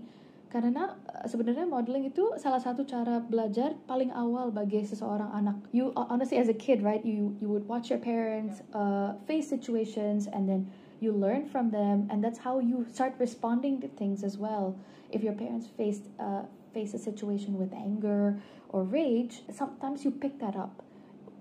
Karena 0.51 1.00
uh, 1.07 1.23
sebenarnya 1.23 1.63
modeling 1.63 2.11
itu 2.11 2.35
salah 2.35 2.59
satu 2.59 2.83
cara 2.83 3.23
belajar 3.23 3.71
paling 3.88 4.11
awal 4.11 4.51
bagi 4.51 4.83
seseorang 4.83 5.31
anak. 5.31 5.55
You 5.71 5.95
uh, 5.95 6.11
honestly 6.11 6.35
as 6.35 6.51
a 6.51 6.57
kid, 6.57 6.83
right? 6.83 7.00
You 7.00 7.39
you 7.39 7.47
would 7.47 7.71
watch 7.71 7.88
your 7.88 8.03
parents 8.03 8.59
uh, 8.75 9.15
face 9.23 9.47
situations 9.47 10.27
and 10.27 10.51
then 10.51 10.67
you 11.00 11.15
learn 11.15 11.47
from 11.47 11.71
them 11.71 12.11
and 12.11 12.19
that's 12.19 12.43
how 12.43 12.59
you 12.59 12.83
start 12.91 13.15
responding 13.15 13.79
to 13.79 13.88
things 13.95 14.27
as 14.27 14.35
well. 14.35 14.75
If 15.07 15.23
your 15.23 15.33
parents 15.33 15.71
faced 15.71 16.11
uh, 16.19 16.43
face 16.74 16.94
a 16.94 17.00
situation 17.00 17.60
with 17.60 17.72
anger 17.74 18.40
or 18.70 18.84
rage, 18.84 19.44
sometimes 19.51 20.04
you 20.04 20.12
pick 20.12 20.40
that 20.40 20.56
up. 20.56 20.84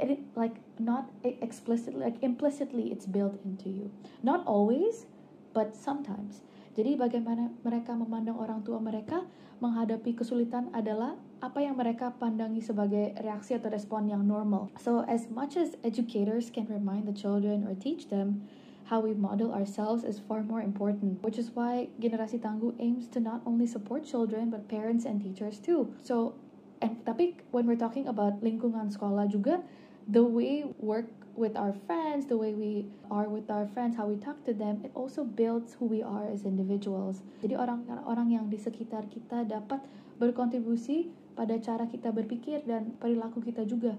It, 0.00 0.18
like 0.34 0.56
not 0.78 1.10
explicitly, 1.22 2.00
like 2.00 2.22
implicitly, 2.22 2.90
it's 2.90 3.06
built 3.06 3.38
into 3.44 3.68
you. 3.68 3.90
Not 4.22 4.46
always, 4.46 5.06
but 5.52 5.76
sometimes. 5.76 6.40
Jadi 6.78 6.96
bagaimana 6.96 7.50
mereka 7.66 7.92
memandang 7.92 8.38
orang 8.40 8.64
tua 8.64 8.80
mereka 8.80 9.26
menghadapi 9.60 10.16
kesulitan 10.16 10.72
adalah 10.72 11.20
apa 11.44 11.60
yang 11.60 11.76
mereka 11.76 12.16
pandangi 12.16 12.64
sebagai 12.64 13.12
reaksi 13.20 13.56
atau 13.56 13.68
respon 13.68 14.08
yang 14.08 14.24
normal. 14.24 14.72
So 14.80 15.04
as 15.04 15.28
much 15.28 15.60
as 15.60 15.76
educators 15.84 16.48
can 16.48 16.64
remind 16.72 17.04
the 17.04 17.16
children 17.16 17.68
or 17.68 17.76
teach 17.76 18.08
them, 18.08 18.48
how 18.90 18.98
we 18.98 19.14
model 19.14 19.54
ourselves 19.54 20.02
is 20.02 20.18
far 20.18 20.42
more 20.42 20.60
important, 20.60 21.22
which 21.22 21.38
is 21.38 21.54
why 21.54 21.86
Generasi 22.02 22.42
Tangguh 22.42 22.74
aims 22.82 23.06
to 23.06 23.22
not 23.22 23.38
only 23.46 23.64
support 23.64 24.02
children 24.02 24.50
but 24.50 24.66
parents 24.66 25.06
and 25.06 25.22
teachers 25.22 25.62
too. 25.62 25.94
So, 26.02 26.34
and 26.82 26.98
tapi 27.06 27.38
when 27.54 27.70
we're 27.70 27.78
talking 27.78 28.10
about 28.10 28.42
lingkungan 28.42 28.90
sekolah 28.90 29.30
juga, 29.30 29.62
the 30.10 30.26
way 30.26 30.66
work 30.82 31.06
with 31.38 31.54
our 31.54 31.70
friends, 31.86 32.26
the 32.26 32.34
way 32.34 32.50
we 32.50 32.90
are 33.14 33.30
with 33.30 33.46
our 33.46 33.70
friends, 33.70 33.94
how 33.94 34.10
we 34.10 34.18
talk 34.18 34.42
to 34.42 34.50
them, 34.50 34.82
it 34.82 34.90
also 34.98 35.22
builds 35.22 35.78
who 35.78 35.86
we 35.86 36.02
are 36.02 36.26
as 36.26 36.42
individuals. 36.42 37.22
Jadi 37.46 37.54
orang-orang 37.54 38.34
yang 38.34 38.50
di 38.50 38.58
sekitar 38.58 39.06
kita 39.06 39.46
dapat 39.46 39.78
berkontribusi 40.18 41.14
pada 41.38 41.54
cara 41.62 41.86
kita 41.86 42.10
berpikir 42.10 42.66
dan 42.66 42.98
perilaku 42.98 43.38
kita 43.38 43.62
juga. 43.62 43.94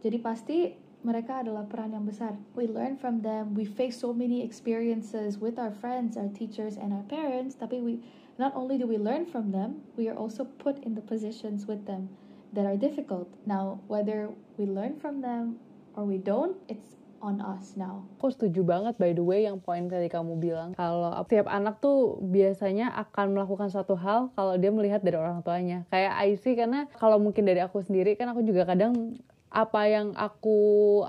Jadi 0.00 0.16
pasti 0.22 0.58
mereka 1.00 1.40
adalah 1.40 1.64
peran 1.64 1.96
yang 1.96 2.04
besar. 2.04 2.36
We 2.52 2.68
learn 2.68 3.00
from 3.00 3.24
them. 3.24 3.56
We 3.56 3.64
face 3.64 3.96
so 3.96 4.12
many 4.12 4.44
experiences 4.44 5.40
with 5.40 5.56
our 5.56 5.72
friends, 5.72 6.20
our 6.20 6.28
teachers, 6.28 6.76
and 6.76 6.92
our 6.92 7.04
parents. 7.08 7.56
Tapi 7.56 7.80
we 7.80 8.04
not 8.36 8.52
only 8.52 8.76
do 8.76 8.84
we 8.84 9.00
learn 9.00 9.24
from 9.24 9.52
them, 9.52 9.80
we 9.96 10.12
are 10.12 10.16
also 10.16 10.44
put 10.60 10.80
in 10.84 10.92
the 10.92 11.04
positions 11.04 11.64
with 11.64 11.88
them 11.88 12.12
that 12.52 12.68
are 12.68 12.76
difficult. 12.76 13.32
Now, 13.48 13.80
whether 13.88 14.28
we 14.60 14.68
learn 14.68 15.00
from 15.00 15.24
them 15.24 15.56
or 15.96 16.04
we 16.04 16.20
don't, 16.20 16.56
it's 16.68 17.00
on 17.20 17.40
us 17.44 17.76
now. 17.76 18.04
Aku 18.16 18.32
setuju 18.32 18.64
banget 18.64 18.96
by 18.96 19.12
the 19.12 19.20
way 19.20 19.44
yang 19.44 19.60
poin 19.60 19.92
tadi 19.92 20.08
kamu 20.08 20.40
bilang 20.40 20.72
kalau 20.72 21.12
setiap 21.28 21.52
anak 21.52 21.76
tuh 21.84 22.16
biasanya 22.24 22.96
akan 22.96 23.36
melakukan 23.36 23.68
suatu 23.68 23.92
hal 23.92 24.32
kalau 24.32 24.56
dia 24.56 24.72
melihat 24.72 25.04
dari 25.04 25.20
orang 25.20 25.44
tuanya. 25.44 25.84
Kayak 25.92 26.16
see 26.40 26.56
karena 26.56 26.88
kalau 26.96 27.20
mungkin 27.20 27.44
dari 27.44 27.60
aku 27.60 27.84
sendiri 27.84 28.16
kan 28.16 28.32
aku 28.32 28.40
juga 28.40 28.64
kadang 28.64 29.20
apa 29.50 29.90
yang 29.90 30.14
aku 30.14 30.58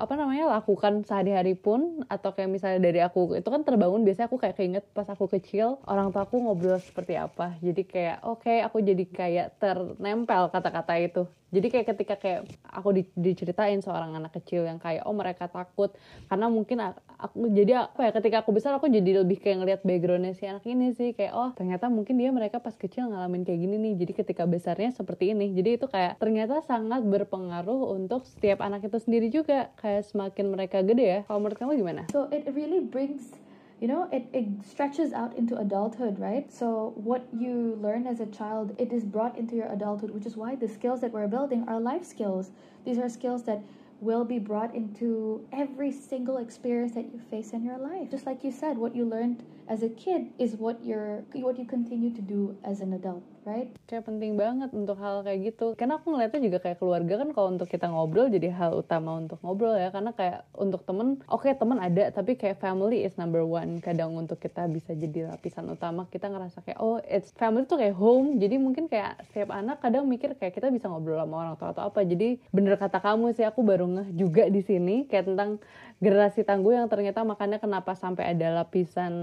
apa 0.01 0.17
namanya 0.17 0.50
lakukan 0.50 1.05
sehari-hari 1.05 1.53
pun 1.53 2.01
atau 2.10 2.33
kayak 2.33 2.50
misalnya 2.50 2.81
dari 2.81 2.98
aku 3.05 3.38
itu 3.38 3.45
kan 3.45 3.62
terbangun 3.62 4.01
biasanya 4.01 4.33
aku 4.33 4.41
kayak 4.41 4.57
keinget 4.57 4.86
pas 4.98 5.05
aku 5.05 5.29
kecil 5.29 5.77
orang 5.86 6.10
tua 6.10 6.25
aku 6.25 6.41
ngobrol 6.41 6.81
seperti 6.81 7.21
apa. 7.21 7.53
Jadi 7.62 7.86
kayak 7.86 8.25
oke 8.25 8.41
okay, 8.41 8.65
aku 8.65 8.81
jadi 8.81 9.05
kayak 9.05 9.48
ternempel 9.62 10.50
kata-kata 10.50 10.98
itu. 10.98 11.24
Jadi 11.51 11.67
kayak 11.67 11.88
ketika 11.93 12.15
kayak 12.15 12.48
aku 12.63 12.95
di, 12.95 13.03
diceritain 13.12 13.83
seorang 13.83 14.15
anak 14.15 14.31
kecil 14.39 14.63
yang 14.63 14.79
kayak 14.79 15.03
oh 15.03 15.12
mereka 15.12 15.51
takut. 15.51 15.91
Karena 16.31 16.48
mungkin 16.48 16.79
aku 17.19 17.51
jadi 17.51 17.91
apa 17.91 18.07
ya 18.07 18.12
ketika 18.15 18.39
aku 18.39 18.55
besar 18.55 18.79
aku 18.79 18.88
jadi 18.88 19.19
lebih 19.21 19.43
kayak 19.43 19.57
ngeliat 19.60 19.81
backgroundnya 19.83 20.31
si 20.31 20.48
anak 20.48 20.63
ini 20.63 20.95
sih. 20.95 21.12
Kayak 21.12 21.36
oh 21.36 21.51
ternyata 21.51 21.91
mungkin 21.91 22.15
dia 22.15 22.31
mereka 22.31 22.63
pas 22.63 22.71
kecil 22.79 23.12
ngalamin 23.12 23.43
kayak 23.43 23.60
gini 23.67 23.75
nih. 23.83 23.93
Jadi 24.00 24.12
ketika 24.24 24.48
besarnya 24.48 24.95
seperti 24.95 25.36
ini. 25.36 25.51
Jadi 25.51 25.69
itu 25.75 25.86
kayak 25.91 26.24
ternyata 26.24 26.63
sangat 26.63 27.03
berpengaruh 27.03 28.00
untuk 28.00 28.24
setiap 28.31 28.63
anak 28.63 28.88
itu 28.88 28.97
sendiri 28.97 29.27
juga 29.27 29.69
kayak 29.77 30.07
semakin 30.07 30.50
mereka 30.50 30.79
gede 30.81 31.05
ya. 31.05 31.19
Kalau 31.27 31.43
menurut 31.43 31.59
kamu 31.59 31.77
gimana? 31.83 32.03
So 32.15 32.31
it 32.31 32.47
really 32.55 32.79
brings 32.79 33.35
you 33.83 33.89
know 33.89 34.07
it, 34.13 34.29
it 34.31 34.47
stretches 34.63 35.11
out 35.11 35.35
into 35.35 35.59
adulthood 35.59 36.15
right? 36.21 36.47
So 36.47 36.95
what 36.95 37.27
you 37.35 37.75
learn 37.83 38.07
as 38.07 38.23
a 38.23 38.29
child 38.31 38.71
it 38.79 38.95
is 38.95 39.03
brought 39.03 39.35
into 39.35 39.59
your 39.59 39.67
adulthood 39.67 40.15
which 40.15 40.25
is 40.25 40.39
why 40.39 40.55
the 40.55 40.69
skills 40.71 41.03
that 41.03 41.11
we're 41.11 41.27
building 41.27 41.67
are 41.67 41.79
life 41.81 42.07
skills. 42.07 42.55
These 42.88 42.97
are 42.97 43.11
skills 43.11 43.43
that 43.45 43.59
will 44.01 44.25
be 44.25 44.39
brought 44.39 44.73
into 44.73 45.45
every 45.53 45.91
single 45.93 46.41
experience 46.41 46.97
that 46.97 47.05
you 47.13 47.21
face 47.29 47.53
in 47.53 47.61
your 47.61 47.77
life. 47.77 48.09
Just 48.09 48.25
like 48.25 48.43
you 48.43 48.51
said 48.51 48.77
what 48.77 48.95
you 48.95 49.05
learned 49.05 49.45
as 49.71 49.79
a 49.87 49.89
kid 49.95 50.27
is 50.35 50.59
what 50.59 50.83
you're 50.83 51.23
what 51.39 51.55
you 51.55 51.63
continue 51.63 52.11
to 52.11 52.19
do 52.19 52.51
as 52.67 52.83
an 52.83 52.91
adult 52.91 53.23
right? 53.45 53.69
Kayak 53.89 54.05
penting 54.07 54.37
banget 54.37 54.69
untuk 54.73 54.97
hal 55.01 55.25
kayak 55.25 55.53
gitu. 55.53 55.73
Karena 55.73 55.97
aku 55.97 56.13
ngeliatnya 56.13 56.41
juga 56.41 56.57
kayak 56.61 56.77
keluarga 56.77 57.13
kan 57.21 57.29
kalau 57.33 57.49
untuk 57.53 57.67
kita 57.69 57.89
ngobrol 57.89 58.29
jadi 58.29 58.53
hal 58.53 58.77
utama 58.77 59.17
untuk 59.17 59.41
ngobrol 59.41 59.73
ya. 59.77 59.89
Karena 59.89 60.13
kayak 60.13 60.45
untuk 60.53 60.85
temen, 60.85 61.21
oke 61.25 61.45
okay, 61.45 61.57
temen 61.57 61.77
ada, 61.81 62.13
tapi 62.13 62.37
kayak 62.37 62.61
family 62.61 63.03
is 63.03 63.17
number 63.17 63.41
one. 63.41 63.81
Kadang 63.81 64.13
untuk 64.13 64.37
kita 64.37 64.69
bisa 64.69 64.93
jadi 64.93 65.33
lapisan 65.33 65.69
utama, 65.69 66.05
kita 66.09 66.29
ngerasa 66.29 66.61
kayak 66.61 66.79
oh 66.81 67.01
it's 67.05 67.33
family 67.35 67.65
tuh 67.65 67.81
kayak 67.81 67.97
home. 67.97 68.37
Jadi 68.37 68.55
mungkin 68.61 68.85
kayak 68.85 69.21
setiap 69.29 69.53
anak 69.53 69.81
kadang 69.81 70.05
mikir 70.05 70.37
kayak 70.37 70.53
kita 70.53 70.69
bisa 70.69 70.87
ngobrol 70.87 71.17
sama 71.17 71.35
orang 71.49 71.55
tua 71.57 71.73
atau 71.73 71.83
apa. 71.89 72.05
Jadi 72.05 72.37
bener 72.53 72.77
kata 72.77 73.01
kamu 73.01 73.33
sih, 73.33 73.45
aku 73.45 73.65
baru 73.65 73.89
ngeh 73.89 74.09
juga 74.15 74.47
di 74.47 74.61
sini 74.61 75.09
kayak 75.09 75.33
tentang 75.33 75.57
generasi 76.01 76.41
tangguh 76.41 76.74
yang 76.74 76.89
ternyata 76.89 77.22
makanya 77.22 77.62
kenapa 77.62 77.93
sampai 77.93 78.34
ada 78.34 78.65
lapisan 78.65 79.13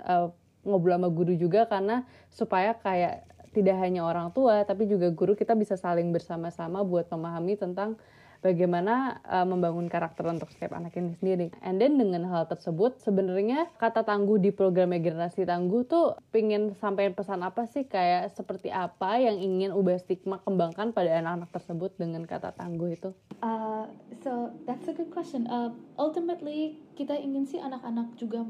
uh, 0.00 0.32
ngobrol 0.64 0.96
sama 0.96 1.08
guru 1.12 1.36
juga 1.36 1.68
karena 1.68 2.08
supaya 2.32 2.72
kayak 2.80 3.28
tidak 3.52 3.76
hanya 3.78 4.02
orang 4.02 4.32
tua 4.32 4.64
tapi 4.64 4.88
juga 4.88 5.12
guru 5.12 5.36
kita 5.36 5.52
bisa 5.54 5.76
saling 5.76 6.10
bersama-sama 6.10 6.80
buat 6.82 7.06
memahami 7.12 7.54
tentang 7.60 8.00
bagaimana 8.44 9.24
uh, 9.24 9.48
membangun 9.48 9.88
karakter 9.88 10.28
untuk 10.28 10.52
setiap 10.52 10.76
anak 10.76 10.92
ini 11.00 11.16
sendiri. 11.16 11.46
And 11.64 11.80
then 11.80 11.96
dengan 11.96 12.28
hal 12.28 12.44
tersebut 12.44 13.00
sebenarnya 13.00 13.72
kata 13.80 14.04
tangguh 14.04 14.36
di 14.36 14.52
program 14.52 14.92
generasi 14.92 15.48
tangguh 15.48 15.88
tuh 15.88 16.20
pingin 16.28 16.76
sampaikan 16.76 17.16
pesan 17.16 17.40
apa 17.40 17.64
sih 17.64 17.88
kayak 17.88 18.36
seperti 18.36 18.68
apa 18.68 19.16
yang 19.16 19.40
ingin 19.40 19.72
ubah 19.72 19.96
stigma 19.96 20.44
kembangkan 20.44 20.92
pada 20.92 21.16
anak-anak 21.24 21.48
tersebut 21.56 21.96
dengan 21.96 22.28
kata 22.28 22.52
tangguh 22.52 22.92
itu? 22.92 23.10
Uh, 23.40 23.88
so 24.20 24.52
that's 24.68 24.84
a 24.86 24.94
good 24.94 25.08
question. 25.08 25.48
Uh, 25.48 25.72
ultimately 25.96 26.76
kita 26.92 27.16
ingin 27.16 27.48
sih 27.48 27.58
anak-anak 27.58 28.12
juga 28.20 28.44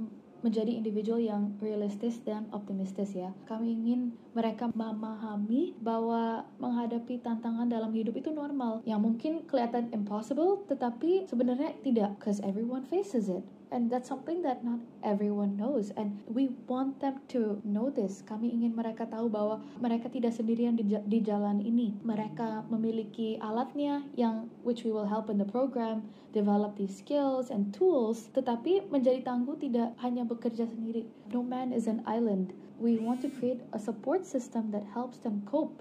menjadi 0.44 0.76
individual 0.76 1.16
yang 1.16 1.56
realistis 1.64 2.20
dan 2.20 2.44
optimistis 2.52 3.16
ya. 3.16 3.32
Kami 3.48 3.72
ingin 3.72 4.12
mereka 4.36 4.68
memahami 4.76 5.72
bahwa 5.80 6.44
menghadapi 6.60 7.24
tantangan 7.24 7.72
dalam 7.72 7.96
hidup 7.96 8.12
itu 8.20 8.28
normal, 8.28 8.84
yang 8.84 9.00
mungkin 9.00 9.48
kelihatan 9.48 9.88
impossible, 9.96 10.68
tetapi 10.68 11.24
sebenarnya 11.24 11.72
tidak, 11.80 12.20
because 12.20 12.44
everyone 12.44 12.84
faces 12.84 13.32
it 13.32 13.40
and 13.70 13.90
that's 13.90 14.08
something 14.08 14.42
that 14.42 14.64
not 14.64 14.80
everyone 15.02 15.56
knows. 15.56 15.92
And 15.96 16.20
we 16.28 16.50
want 16.66 17.00
them 17.00 17.20
to 17.34 17.60
know 17.64 17.90
this. 17.90 18.22
Kami 18.26 18.52
ingin 18.52 18.76
mereka 18.76 19.08
tahu 19.08 19.30
bahwa 19.30 19.62
mereka 19.80 20.10
tidak 20.12 20.36
sendirian 20.36 20.76
di, 20.76 20.84
di 20.84 21.18
jalan 21.24 21.64
ini. 21.64 21.96
Mereka 22.04 22.68
memiliki 22.68 23.40
alatnya 23.40 24.04
yang 24.18 24.52
which 24.66 24.84
we 24.84 24.92
will 24.92 25.08
help 25.08 25.32
in 25.32 25.40
the 25.40 25.48
program 25.48 26.04
develop 26.34 26.74
these 26.76 26.92
skills 26.92 27.48
and 27.48 27.70
tools 27.70 28.26
tetapi 28.34 28.84
menjadi 28.90 29.22
tangguh 29.22 29.54
tidak 29.56 29.94
hanya 30.02 30.26
bekerja 30.26 30.66
sendiri. 30.68 31.06
No 31.30 31.40
man 31.40 31.70
is 31.70 31.86
an 31.86 32.02
island. 32.04 32.52
We 32.82 32.98
want 32.98 33.22
to 33.22 33.30
create 33.30 33.62
a 33.70 33.78
support 33.78 34.26
system 34.26 34.74
that 34.74 34.82
helps 34.92 35.22
them 35.22 35.46
cope 35.46 35.78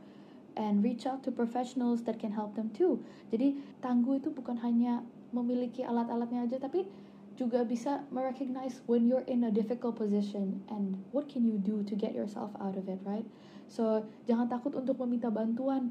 and 0.54 0.86
reach 0.86 1.10
out 1.10 1.26
to 1.26 1.34
professionals 1.34 2.06
that 2.06 2.22
can 2.22 2.30
help 2.38 2.54
them 2.54 2.70
too. 2.70 3.02
Jadi 3.34 3.58
tangguh 3.82 4.22
itu 4.22 4.30
bukan 4.30 4.62
hanya 4.62 5.02
memiliki 5.34 5.82
alat-alatnya 5.82 6.46
aja 6.46 6.62
tapi 6.62 6.86
juga 7.34 7.66
bisa 7.66 8.06
merecognize 8.14 8.86
when 8.86 9.10
you're 9.10 9.26
in 9.26 9.44
a 9.46 9.52
difficult 9.52 9.98
position 9.98 10.62
and 10.70 10.98
what 11.10 11.26
can 11.26 11.42
you 11.42 11.58
do 11.58 11.82
to 11.84 11.98
get 11.98 12.14
yourself 12.14 12.54
out 12.62 12.78
of 12.78 12.86
it, 12.86 13.02
right? 13.04 13.26
So, 13.66 14.06
jangan 14.30 14.52
takut 14.52 14.78
untuk 14.78 15.02
meminta 15.02 15.34
bantuan. 15.34 15.90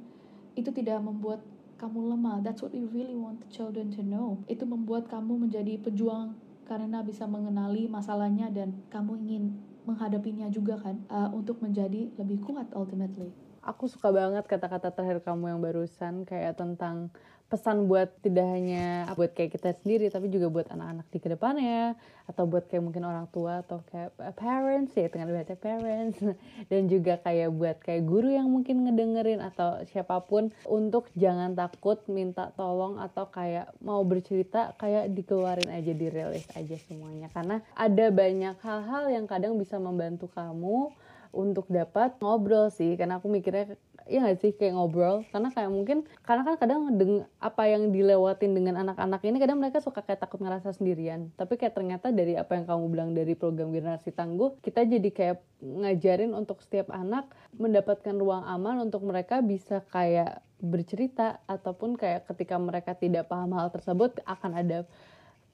Itu 0.54 0.70
tidak 0.70 1.02
membuat 1.02 1.42
kamu 1.82 2.14
lemah. 2.14 2.46
That's 2.46 2.62
what 2.62 2.70
we 2.70 2.86
really 2.86 3.18
want 3.18 3.42
the 3.42 3.50
children 3.50 3.90
to 3.98 4.06
know. 4.06 4.38
Itu 4.46 4.62
membuat 4.68 5.10
kamu 5.10 5.48
menjadi 5.48 5.82
pejuang 5.82 6.38
karena 6.62 7.02
bisa 7.02 7.26
mengenali 7.26 7.90
masalahnya 7.90 8.46
dan 8.54 8.78
kamu 8.86 9.18
ingin 9.26 9.44
menghadapinya 9.82 10.46
juga 10.46 10.78
kan 10.78 11.02
uh, 11.10 11.26
untuk 11.34 11.58
menjadi 11.58 12.06
lebih 12.14 12.38
kuat 12.46 12.70
ultimately. 12.70 13.34
Aku 13.62 13.86
suka 13.86 14.10
banget 14.10 14.42
kata-kata 14.50 14.90
terakhir 14.90 15.22
kamu 15.22 15.54
yang 15.54 15.60
barusan 15.62 16.26
kayak 16.26 16.58
tentang 16.58 17.14
pesan 17.52 17.84
buat 17.84 18.08
tidak 18.24 18.48
hanya 18.48 19.12
buat 19.12 19.36
kayak 19.36 19.60
kita 19.60 19.76
sendiri 19.84 20.08
tapi 20.08 20.32
juga 20.32 20.48
buat 20.48 20.72
anak-anak 20.72 21.04
di 21.12 21.18
ke 21.20 21.28
depannya 21.36 21.92
atau 22.24 22.48
buat 22.48 22.64
kayak 22.64 22.80
mungkin 22.80 23.04
orang 23.04 23.28
tua 23.28 23.60
atau 23.60 23.84
kayak 23.92 24.16
parents 24.40 24.96
ya 24.96 25.12
dengan 25.12 25.36
bahasa 25.36 25.52
parents. 25.52 26.16
Dan 26.72 26.88
juga 26.88 27.20
kayak 27.20 27.52
buat 27.52 27.76
kayak 27.84 28.08
guru 28.08 28.32
yang 28.32 28.48
mungkin 28.48 28.88
ngedengerin 28.88 29.44
atau 29.44 29.84
siapa 29.92 30.24
pun 30.24 30.48
untuk 30.64 31.12
jangan 31.12 31.52
takut 31.52 32.00
minta 32.08 32.56
tolong 32.56 32.96
atau 32.96 33.28
kayak 33.28 33.68
mau 33.84 34.00
bercerita 34.00 34.72
kayak 34.80 35.12
dikeluarin 35.12 35.68
aja 35.68 35.92
dirilis 35.92 36.48
aja 36.56 36.76
semuanya. 36.88 37.28
Karena 37.36 37.60
ada 37.76 38.06
banyak 38.08 38.56
hal-hal 38.64 39.12
yang 39.12 39.28
kadang 39.28 39.60
bisa 39.60 39.76
membantu 39.76 40.32
kamu 40.32 40.88
untuk 41.32 41.66
dapat 41.72 42.16
ngobrol 42.20 42.68
sih. 42.68 42.94
Karena 42.94 43.18
aku 43.18 43.26
mikirnya 43.32 43.74
ya 44.06 44.22
gak 44.22 44.38
sih 44.44 44.52
kayak 44.54 44.76
ngobrol. 44.76 45.24
Karena 45.32 45.48
kayak 45.50 45.70
mungkin 45.72 46.04
karena 46.22 46.42
kan 46.46 46.54
kadang 46.60 46.80
deng, 46.94 47.26
apa 47.40 47.62
yang 47.66 47.90
dilewatin 47.90 48.52
dengan 48.52 48.78
anak-anak 48.84 49.24
ini 49.24 49.36
kadang 49.40 49.58
mereka 49.58 49.80
suka 49.80 50.04
kayak 50.04 50.20
takut 50.22 50.38
ngerasa 50.38 50.76
sendirian. 50.76 51.32
Tapi 51.34 51.58
kayak 51.58 51.74
ternyata 51.74 52.12
dari 52.12 52.36
apa 52.36 52.54
yang 52.54 52.68
kamu 52.68 52.84
bilang 52.92 53.10
dari 53.16 53.32
program 53.34 53.72
generasi 53.72 54.12
tangguh 54.12 54.60
kita 54.60 54.84
jadi 54.86 55.10
kayak 55.10 55.36
ngajarin 55.62 56.36
untuk 56.36 56.60
setiap 56.60 56.92
anak 56.92 57.26
mendapatkan 57.56 58.14
ruang 58.14 58.44
aman 58.44 58.86
untuk 58.86 59.02
mereka 59.02 59.40
bisa 59.40 59.82
kayak 59.90 60.44
bercerita 60.62 61.42
ataupun 61.50 61.98
kayak 61.98 62.30
ketika 62.30 62.54
mereka 62.54 62.94
tidak 62.94 63.26
paham 63.26 63.50
hal 63.58 63.74
tersebut 63.74 64.22
akan 64.22 64.52
ada 64.54 64.78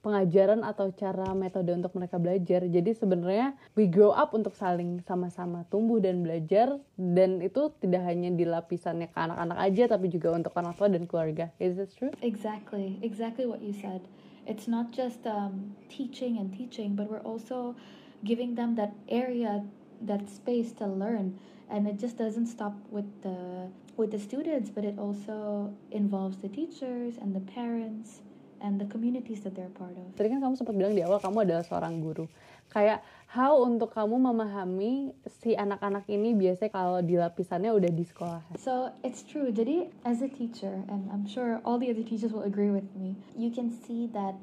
pengajaran 0.09 0.65
atau 0.65 0.89
cara 0.97 1.37
metode 1.37 1.69
untuk 1.77 1.93
mereka 1.93 2.17
belajar. 2.17 2.65
Jadi 2.65 2.97
sebenarnya 2.97 3.53
we 3.77 3.85
grow 3.85 4.17
up 4.17 4.33
untuk 4.33 4.57
saling 4.57 5.05
sama-sama 5.05 5.69
tumbuh 5.69 6.01
dan 6.01 6.25
belajar 6.25 6.81
dan 6.97 7.45
itu 7.45 7.69
tidak 7.85 8.09
hanya 8.09 8.33
di 8.33 8.49
lapisannya 8.49 9.13
ke 9.13 9.19
anak-anak 9.21 9.59
aja 9.61 9.85
tapi 9.93 10.09
juga 10.09 10.33
untuk 10.33 10.57
orang 10.57 10.73
tua 10.73 10.89
dan 10.89 11.05
keluarga. 11.05 11.53
Is 11.61 11.77
this 11.77 11.93
true? 11.93 12.09
Exactly, 12.25 12.97
exactly 13.05 13.45
what 13.45 13.61
you 13.61 13.77
said. 13.77 14.01
It's 14.49 14.65
not 14.65 14.97
just 14.97 15.29
um, 15.29 15.77
teaching 15.93 16.41
and 16.41 16.49
teaching, 16.57 16.97
but 16.97 17.13
we're 17.13 17.21
also 17.21 17.77
giving 18.25 18.57
them 18.57 18.81
that 18.81 18.97
area, 19.13 19.61
that 20.09 20.25
space 20.33 20.73
to 20.81 20.89
learn. 20.89 21.37
And 21.69 21.85
it 21.85 22.01
just 22.01 22.17
doesn't 22.17 22.49
stop 22.49 22.73
with 22.89 23.05
the 23.21 23.69
with 24.01 24.17
the 24.17 24.23
students, 24.23 24.73
but 24.73 24.89
it 24.89 24.97
also 24.97 25.69
involves 25.93 26.41
the 26.41 26.49
teachers 26.49 27.21
and 27.21 27.37
the 27.37 27.45
parents 27.45 28.25
and 28.61 28.81
the 28.81 28.87
communities 28.87 29.41
that 29.47 29.55
they're 29.55 29.73
part 29.73 29.95
of. 29.95 30.07
Tadi 30.19 30.29
kan 30.29 30.43
kamu 30.43 30.55
sempat 30.59 30.75
bilang 30.75 30.93
di 30.95 31.03
awal 31.03 31.23
kamu 31.23 31.47
adalah 31.47 31.65
seorang 31.65 32.03
guru. 32.03 32.27
Kayak 32.69 33.01
how 33.33 33.65
untuk 33.65 33.95
kamu 33.97 34.21
memahami 34.21 35.17
si 35.41 35.57
anak-anak 35.57 36.05
ini 36.11 36.37
biasanya 36.37 36.73
kalau 36.73 37.01
di 37.01 37.17
lapisannya 37.17 37.73
udah 37.73 37.91
di 37.93 38.05
sekolah. 38.05 38.43
So 38.61 38.93
it's 39.01 39.25
true. 39.25 39.49
Jadi 39.49 39.89
as 40.05 40.21
a 40.21 40.29
teacher, 40.29 40.85
and 40.91 41.09
I'm 41.09 41.25
sure 41.25 41.63
all 41.65 41.81
the 41.81 41.89
other 41.89 42.05
teachers 42.05 42.35
will 42.35 42.45
agree 42.45 42.73
with 42.73 42.89
me, 42.93 43.17
you 43.33 43.49
can 43.49 43.73
see 43.73 44.11
that 44.13 44.37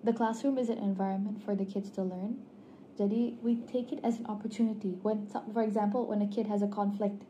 the 0.00 0.16
classroom 0.16 0.56
is 0.56 0.72
an 0.72 0.80
environment 0.80 1.44
for 1.44 1.52
the 1.52 1.68
kids 1.68 1.92
to 1.98 2.02
learn. 2.06 2.40
Jadi 2.96 3.36
we 3.44 3.60
take 3.68 3.92
it 3.92 4.00
as 4.04 4.20
an 4.20 4.28
opportunity. 4.28 4.96
When, 5.04 5.28
for 5.28 5.64
example, 5.64 6.08
when 6.08 6.20
a 6.24 6.28
kid 6.28 6.48
has 6.48 6.60
a 6.64 6.68
conflict, 6.68 7.24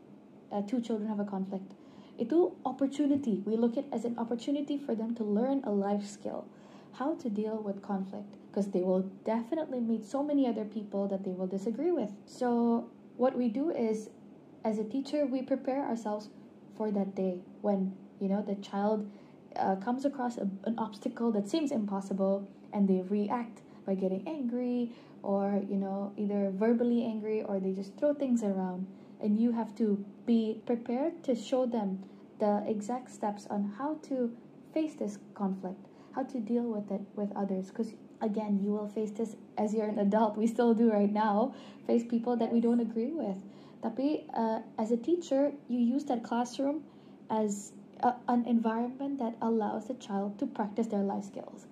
uh, 0.51 0.63
two 0.63 0.79
children 0.79 1.07
have 1.07 1.19
a 1.19 1.27
conflict 1.27 1.75
itu 2.21 2.53
opportunity. 2.69 3.41
We 3.49 3.57
look 3.57 3.81
at 3.81 3.89
as 3.89 4.05
an 4.05 4.13
opportunity 4.21 4.77
for 4.77 4.93
them 4.93 5.17
to 5.17 5.25
learn 5.25 5.65
a 5.65 5.73
life 5.73 6.05
skill, 6.05 6.45
how 6.93 7.17
to 7.17 7.27
deal 7.33 7.57
with 7.57 7.81
conflict, 7.81 8.37
because 8.47 8.69
they 8.69 8.85
will 8.85 9.09
definitely 9.25 9.81
meet 9.81 10.05
so 10.05 10.21
many 10.21 10.45
other 10.45 10.65
people 10.65 11.09
that 11.09 11.25
they 11.25 11.33
will 11.33 11.49
disagree 11.49 11.89
with. 11.89 12.13
So 12.29 12.85
what 13.17 13.33
we 13.33 13.49
do 13.49 13.73
is, 13.73 14.13
as 14.61 14.77
a 14.77 14.85
teacher, 14.85 15.25
we 15.25 15.41
prepare 15.41 15.81
ourselves 15.81 16.29
for 16.77 16.93
that 16.93 17.17
day 17.17 17.41
when 17.65 17.97
you 18.21 18.29
know 18.29 18.45
the 18.45 18.55
child 18.61 19.09
uh, 19.57 19.81
comes 19.81 20.05
across 20.05 20.37
a, 20.37 20.45
an 20.69 20.77
obstacle 20.77 21.33
that 21.33 21.49
seems 21.49 21.73
impossible, 21.73 22.45
and 22.71 22.85
they 22.85 23.01
react 23.01 23.65
by 23.81 23.97
getting 23.97 24.21
angry 24.29 24.93
or 25.25 25.65
you 25.65 25.77
know 25.77 26.13
either 26.17 26.53
verbally 26.53 27.01
angry 27.03 27.41
or 27.41 27.59
they 27.59 27.73
just 27.73 27.97
throw 27.97 28.13
things 28.13 28.43
around 28.45 28.85
and 29.21 29.39
you 29.39 29.51
have 29.51 29.75
to 29.75 30.03
be 30.25 30.61
prepared 30.65 31.23
to 31.23 31.35
show 31.35 31.65
them 31.65 32.03
the 32.39 32.63
exact 32.67 33.11
steps 33.11 33.47
on 33.49 33.73
how 33.77 33.95
to 34.03 34.35
face 34.73 34.95
this 34.95 35.19
conflict, 35.33 35.85
how 36.15 36.23
to 36.23 36.39
deal 36.39 36.63
with 36.63 36.91
it 36.91 37.01
with 37.15 37.31
others. 37.35 37.67
Because 37.67 37.93
again, 38.21 38.59
you 38.63 38.71
will 38.71 38.87
face 38.87 39.11
this 39.11 39.35
as 39.57 39.73
you're 39.73 39.87
an 39.87 39.99
adult. 39.99 40.37
We 40.37 40.47
still 40.47 40.73
do 40.73 40.91
right 40.91 41.11
now 41.11 41.53
face 41.85 42.03
people 42.03 42.35
that 42.37 42.51
we 42.51 42.59
don't 42.59 42.79
agree 42.79 43.11
with. 43.11 43.37
Tapi 43.81 44.25
uh, 44.33 44.59
as 44.77 44.91
a 44.91 44.97
teacher, 44.97 45.51
you 45.67 45.79
use 45.79 46.05
that 46.05 46.23
classroom 46.23 46.83
as 47.29 47.73
a, 48.01 48.13
an 48.27 48.45
environment 48.45 49.19
that 49.19 49.35
allows 49.41 49.87
the 49.87 49.95
child 49.95 50.37
to 50.39 50.45
practice 50.45 50.87
their 50.87 51.01
life 51.03 51.25
skills. 51.25 51.65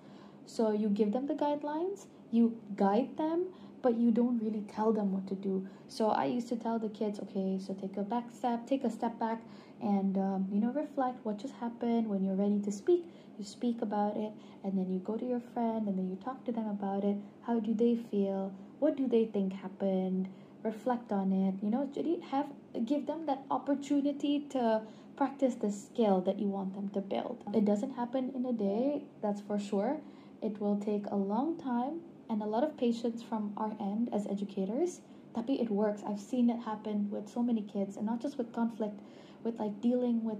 So 0.46 0.72
you 0.72 0.88
give 0.88 1.12
them 1.12 1.26
the 1.26 1.34
guidelines, 1.34 2.06
you 2.30 2.58
guide 2.76 3.16
them, 3.16 3.46
but 3.82 3.96
you 3.96 4.10
don't 4.10 4.38
really 4.42 4.64
tell 4.74 4.92
them 4.92 5.12
what 5.12 5.26
to 5.28 5.34
do. 5.34 5.66
So 5.88 6.10
I 6.10 6.26
used 6.26 6.48
to 6.48 6.56
tell 6.56 6.78
the 6.78 6.88
kids, 6.88 7.18
okay, 7.20 7.58
so 7.58 7.74
take 7.74 7.96
a 7.96 8.02
back 8.02 8.30
step, 8.30 8.66
take 8.66 8.84
a 8.84 8.90
step 8.90 9.18
back, 9.18 9.40
and 9.80 10.16
um, 10.18 10.48
you 10.52 10.60
know 10.60 10.72
reflect 10.72 11.24
what 11.24 11.38
just 11.38 11.54
happened. 11.54 12.08
When 12.08 12.24
you're 12.24 12.34
ready 12.34 12.60
to 12.60 12.72
speak, 12.72 13.04
you 13.38 13.44
speak 13.44 13.82
about 13.82 14.16
it, 14.16 14.32
and 14.64 14.76
then 14.76 14.90
you 14.92 14.98
go 14.98 15.16
to 15.16 15.24
your 15.24 15.40
friend, 15.40 15.88
and 15.88 15.98
then 15.98 16.08
you 16.08 16.16
talk 16.16 16.44
to 16.44 16.52
them 16.52 16.68
about 16.68 17.04
it. 17.04 17.16
How 17.42 17.60
do 17.60 17.74
they 17.74 17.96
feel? 17.96 18.52
What 18.78 18.96
do 18.96 19.08
they 19.08 19.24
think 19.24 19.52
happened? 19.52 20.28
Reflect 20.62 21.10
on 21.10 21.32
it. 21.32 21.54
You 21.62 21.70
know, 21.70 21.88
have 22.30 22.46
give 22.84 23.06
them 23.06 23.26
that 23.26 23.42
opportunity 23.50 24.40
to 24.50 24.82
practice 25.16 25.54
the 25.54 25.70
skill 25.70 26.20
that 26.22 26.38
you 26.38 26.46
want 26.46 26.74
them 26.74 26.88
to 26.90 27.00
build. 27.00 27.42
It 27.54 27.64
doesn't 27.64 27.92
happen 27.92 28.32
in 28.34 28.46
a 28.46 28.52
day, 28.52 29.02
that's 29.20 29.40
for 29.40 29.58
sure. 29.58 30.00
It 30.40 30.60
will 30.60 30.78
take 30.78 31.04
a 31.10 31.16
long 31.16 31.58
time 31.58 32.00
and 32.30 32.40
a 32.40 32.46
lot 32.46 32.62
of 32.62 32.78
patience 32.78 33.22
from 33.22 33.52
our 33.56 33.74
end 33.80 34.08
as 34.14 34.26
educators. 34.30 35.02
Tapi 35.34 35.60
it 35.60 35.70
works. 35.70 36.02
I've 36.06 36.22
seen 36.22 36.48
it 36.48 36.62
happen 36.62 37.10
with 37.10 37.28
so 37.28 37.42
many 37.42 37.62
kids, 37.62 37.98
and 37.98 38.06
not 38.06 38.22
just 38.22 38.38
with 38.38 38.52
conflict, 38.54 38.98
with 39.42 39.58
like 39.58 39.80
dealing 39.82 40.22
with, 40.24 40.38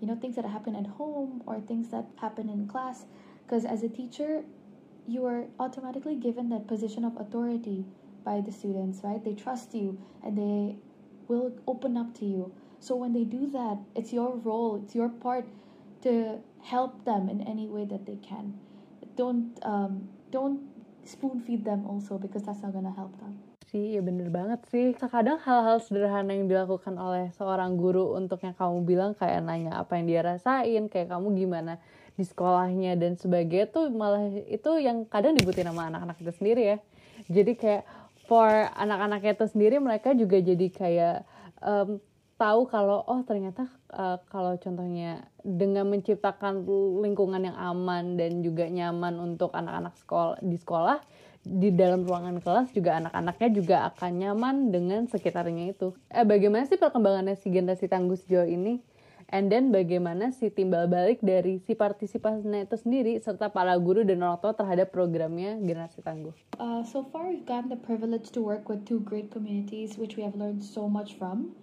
you 0.00 0.06
know, 0.06 0.14
things 0.14 0.36
that 0.36 0.44
happen 0.44 0.76
at 0.76 0.86
home 0.86 1.42
or 1.46 1.60
things 1.60 1.88
that 1.88 2.06
happen 2.20 2.48
in 2.48 2.68
class. 2.68 3.04
Because 3.44 3.64
as 3.64 3.82
a 3.82 3.88
teacher, 3.88 4.44
you 5.08 5.24
are 5.26 5.48
automatically 5.58 6.16
given 6.16 6.48
that 6.50 6.68
position 6.68 7.04
of 7.04 7.16
authority 7.16 7.84
by 8.24 8.40
the 8.40 8.52
students, 8.52 9.00
right? 9.02 9.22
They 9.24 9.34
trust 9.34 9.74
you 9.74 9.98
and 10.24 10.38
they 10.38 10.76
will 11.28 11.52
open 11.66 11.96
up 11.96 12.14
to 12.20 12.24
you. 12.24 12.52
So 12.78 12.96
when 12.96 13.12
they 13.12 13.24
do 13.24 13.50
that, 13.50 13.78
it's 13.94 14.12
your 14.12 14.36
role, 14.36 14.80
it's 14.82 14.94
your 14.94 15.08
part 15.08 15.46
to 16.02 16.38
help 16.62 17.04
them 17.04 17.28
in 17.28 17.40
any 17.42 17.66
way 17.68 17.84
that 17.84 18.06
they 18.06 18.16
can. 18.16 18.58
Don't 19.16 19.58
um, 19.62 20.08
don't 20.30 20.71
spoon 21.04 21.42
feed 21.42 21.66
them 21.66 21.86
also 21.86 22.18
because 22.18 22.42
that's 22.46 22.62
not 22.62 22.72
gonna 22.72 22.94
help 22.94 23.12
them. 23.18 23.38
Sih, 23.72 23.96
ya 23.96 24.04
bener 24.04 24.28
banget 24.28 24.60
sih. 24.68 24.92
Kadang 24.92 25.40
hal-hal 25.40 25.80
sederhana 25.80 26.36
yang 26.36 26.44
dilakukan 26.44 26.92
oleh 27.00 27.32
seorang 27.32 27.80
guru 27.80 28.12
untuk 28.12 28.44
yang 28.44 28.52
kamu 28.52 28.84
bilang 28.84 29.12
kayak 29.16 29.40
nanya 29.40 29.80
apa 29.80 29.96
yang 29.96 30.04
dia 30.04 30.20
rasain, 30.20 30.92
kayak 30.92 31.08
kamu 31.08 31.32
gimana 31.32 31.80
di 32.12 32.24
sekolahnya 32.28 33.00
dan 33.00 33.16
sebagainya 33.16 33.72
tuh 33.72 33.88
malah 33.88 34.28
itu 34.28 34.70
yang 34.76 35.08
kadang 35.08 35.32
dibutuhin 35.32 35.72
sama 35.72 35.88
anak-anak 35.88 36.20
itu 36.20 36.32
sendiri 36.36 36.62
ya. 36.76 36.78
Jadi 37.32 37.52
kayak 37.56 37.82
for 38.28 38.50
anak-anaknya 38.76 39.40
itu 39.40 39.46
sendiri 39.48 39.76
mereka 39.80 40.12
juga 40.12 40.36
jadi 40.36 40.66
kayak 40.68 41.16
um, 41.64 41.96
tahu 42.36 42.68
kalau 42.68 43.00
oh 43.06 43.20
ternyata 43.24 43.70
uh, 43.92 44.18
kalau 44.28 44.56
contohnya 44.58 45.28
dengan 45.44 45.88
menciptakan 45.88 46.64
lingkungan 47.04 47.44
yang 47.44 47.56
aman 47.56 48.16
dan 48.16 48.40
juga 48.40 48.66
nyaman 48.66 49.20
untuk 49.20 49.52
anak-anak 49.52 49.94
sekolah 50.00 50.36
di 50.40 50.56
sekolah 50.56 50.98
di 51.42 51.74
dalam 51.74 52.06
ruangan 52.06 52.38
kelas 52.38 52.70
juga 52.70 53.02
anak-anaknya 53.02 53.48
juga 53.50 53.76
akan 53.90 54.10
nyaman 54.14 54.56
dengan 54.70 55.10
sekitarnya 55.10 55.74
itu. 55.74 55.90
Eh 56.06 56.22
bagaimana 56.22 56.64
sih 56.70 56.78
perkembangannya 56.78 57.34
si 57.34 57.50
generasi 57.50 57.90
tangguh 57.90 58.14
sejauh 58.14 58.46
ini? 58.46 58.78
And 59.32 59.48
then 59.48 59.72
bagaimana 59.72 60.28
si 60.30 60.52
timbal 60.52 60.92
balik 60.92 61.24
dari 61.24 61.56
si 61.64 61.72
partisipasinya 61.72 62.68
itu 62.68 62.76
sendiri 62.76 63.16
serta 63.16 63.48
para 63.48 63.72
guru 63.80 64.04
dan 64.04 64.20
orang 64.20 64.38
tua 64.44 64.52
terhadap 64.52 64.92
programnya 64.92 65.56
generasi 65.56 66.04
tangguh. 66.04 66.36
Uh, 66.60 66.84
so 66.84 67.00
far 67.08 67.32
we've 67.32 67.48
gotten 67.48 67.72
the 67.72 67.80
privilege 67.80 68.28
to 68.36 68.44
work 68.44 68.68
with 68.68 68.84
two 68.84 69.00
great 69.00 69.32
communities 69.32 69.96
which 69.96 70.20
we 70.20 70.22
have 70.22 70.36
learned 70.36 70.60
so 70.60 70.84
much 70.84 71.16
from. 71.16 71.56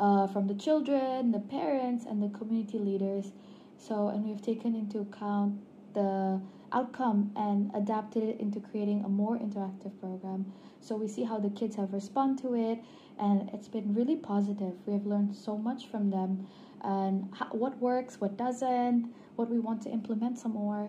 Uh, 0.00 0.26
from 0.26 0.46
the 0.46 0.54
children, 0.54 1.30
the 1.30 1.38
parents, 1.38 2.06
and 2.08 2.22
the 2.22 2.30
community 2.38 2.78
leaders. 2.78 3.32
So, 3.76 4.08
and 4.08 4.24
we've 4.24 4.40
taken 4.40 4.74
into 4.74 5.00
account 5.00 5.60
the 5.92 6.40
outcome 6.72 7.30
and 7.36 7.70
adapted 7.74 8.22
it 8.22 8.40
into 8.40 8.60
creating 8.60 9.04
a 9.04 9.08
more 9.08 9.36
interactive 9.36 9.92
program. 10.00 10.46
So 10.80 10.96
we 10.96 11.06
see 11.06 11.24
how 11.24 11.38
the 11.38 11.50
kids 11.50 11.76
have 11.76 11.92
responded 11.92 12.40
to 12.44 12.54
it, 12.54 12.78
and 13.18 13.50
it's 13.52 13.68
been 13.68 13.92
really 13.94 14.16
positive. 14.16 14.72
We 14.86 14.94
have 14.94 15.04
learned 15.04 15.36
so 15.36 15.58
much 15.58 15.88
from 15.88 16.08
them, 16.10 16.46
and 16.82 17.28
how, 17.38 17.48
what 17.52 17.76
works, 17.78 18.20
what 18.22 18.38
doesn't, 18.38 19.12
what 19.36 19.50
we 19.50 19.58
want 19.58 19.82
to 19.82 19.90
implement 19.90 20.38
some 20.38 20.52
more. 20.52 20.88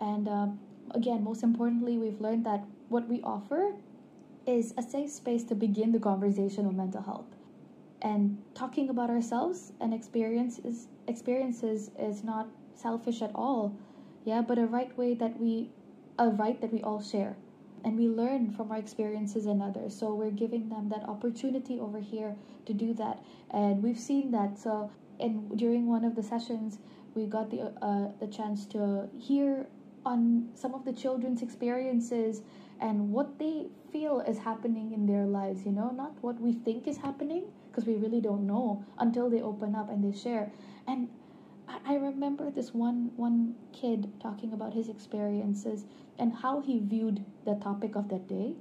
And 0.00 0.28
um, 0.28 0.60
again, 0.92 1.24
most 1.24 1.42
importantly, 1.42 1.98
we've 1.98 2.20
learned 2.20 2.46
that 2.46 2.62
what 2.88 3.08
we 3.08 3.20
offer 3.22 3.74
is 4.46 4.72
a 4.78 4.82
safe 4.82 5.10
space 5.10 5.42
to 5.50 5.56
begin 5.56 5.90
the 5.90 5.98
conversation 5.98 6.66
on 6.66 6.76
mental 6.76 7.02
health. 7.02 7.31
And 8.02 8.38
talking 8.54 8.90
about 8.90 9.10
ourselves 9.10 9.72
and 9.80 9.94
experiences 9.94 10.88
experiences 11.06 11.90
is 11.98 12.24
not 12.24 12.48
selfish 12.74 13.22
at 13.22 13.30
all. 13.34 13.76
Yeah, 14.24 14.42
but 14.42 14.58
a 14.58 14.66
right 14.66 14.96
way 14.98 15.14
that 15.14 15.38
we 15.38 15.70
a 16.18 16.28
right 16.28 16.60
that 16.60 16.72
we 16.72 16.82
all 16.82 17.02
share. 17.02 17.36
And 17.84 17.96
we 17.96 18.08
learn 18.08 18.52
from 18.52 18.70
our 18.70 18.78
experiences 18.78 19.46
and 19.46 19.60
others. 19.62 19.96
So 19.96 20.14
we're 20.14 20.30
giving 20.30 20.68
them 20.68 20.88
that 20.90 21.08
opportunity 21.08 21.80
over 21.80 21.98
here 21.98 22.36
to 22.66 22.72
do 22.72 22.94
that. 22.94 23.24
And 23.50 23.82
we've 23.82 23.98
seen 23.98 24.30
that. 24.32 24.58
So 24.58 24.90
and 25.20 25.56
during 25.56 25.86
one 25.86 26.04
of 26.04 26.14
the 26.16 26.22
sessions 26.22 26.78
we 27.14 27.26
got 27.26 27.50
the 27.50 27.72
uh, 27.82 28.08
the 28.20 28.26
chance 28.26 28.66
to 28.66 29.08
hear 29.18 29.66
on 30.04 30.48
some 30.54 30.74
of 30.74 30.84
the 30.84 30.92
children's 30.92 31.42
experiences 31.42 32.42
and 32.82 33.12
what 33.12 33.38
they 33.38 33.68
feel 33.92 34.20
is 34.20 34.38
happening 34.38 34.92
in 34.92 35.06
their 35.06 35.24
lives, 35.24 35.64
you 35.64 35.70
know, 35.70 35.90
not 35.90 36.12
what 36.20 36.40
we 36.40 36.52
think 36.52 36.88
is 36.88 36.96
happening, 36.96 37.44
because 37.70 37.86
we 37.86 37.94
really 37.94 38.20
don't 38.20 38.44
know 38.44 38.84
until 38.98 39.30
they 39.30 39.40
open 39.40 39.76
up 39.76 39.88
and 39.88 40.02
they 40.02 40.16
share. 40.18 40.50
And 40.88 41.08
I, 41.86 41.94
remember 41.94 42.50
this 42.50 42.74
one 42.74 43.12
one 43.16 43.54
kid 43.72 44.10
talking 44.20 44.52
about 44.52 44.74
his 44.74 44.88
experiences 44.88 45.84
and 46.18 46.32
how 46.34 46.60
he 46.60 46.80
viewed 46.80 47.24
the 47.44 47.54
topic 47.54 47.94
of 47.94 48.08
that 48.08 48.26
day. 48.26 48.54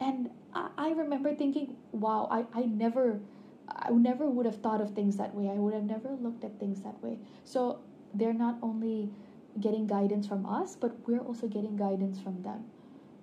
And 0.00 0.30
I, 0.54 0.70
I 0.78 0.90
remember 0.92 1.34
thinking, 1.34 1.76
wow, 1.92 2.28
I, 2.30 2.46
I 2.58 2.64
never 2.64 3.20
I 3.68 3.90
never 3.90 4.28
would 4.30 4.46
have 4.46 4.60
thought 4.62 4.80
of 4.80 4.94
things 4.94 5.18
that 5.18 5.34
way. 5.34 5.50
I 5.50 5.54
would 5.54 5.74
have 5.74 5.84
never 5.84 6.16
looked 6.20 6.42
at 6.42 6.58
things 6.58 6.80
that 6.82 7.00
way. 7.02 7.18
So 7.44 7.80
they're 8.14 8.32
not 8.32 8.56
only 8.62 9.10
getting 9.60 9.86
guidance 9.86 10.26
from 10.26 10.46
us, 10.46 10.74
but 10.74 10.96
we're 11.06 11.20
also 11.20 11.46
getting 11.46 11.76
guidance 11.76 12.18
from 12.18 12.42
them 12.42 12.64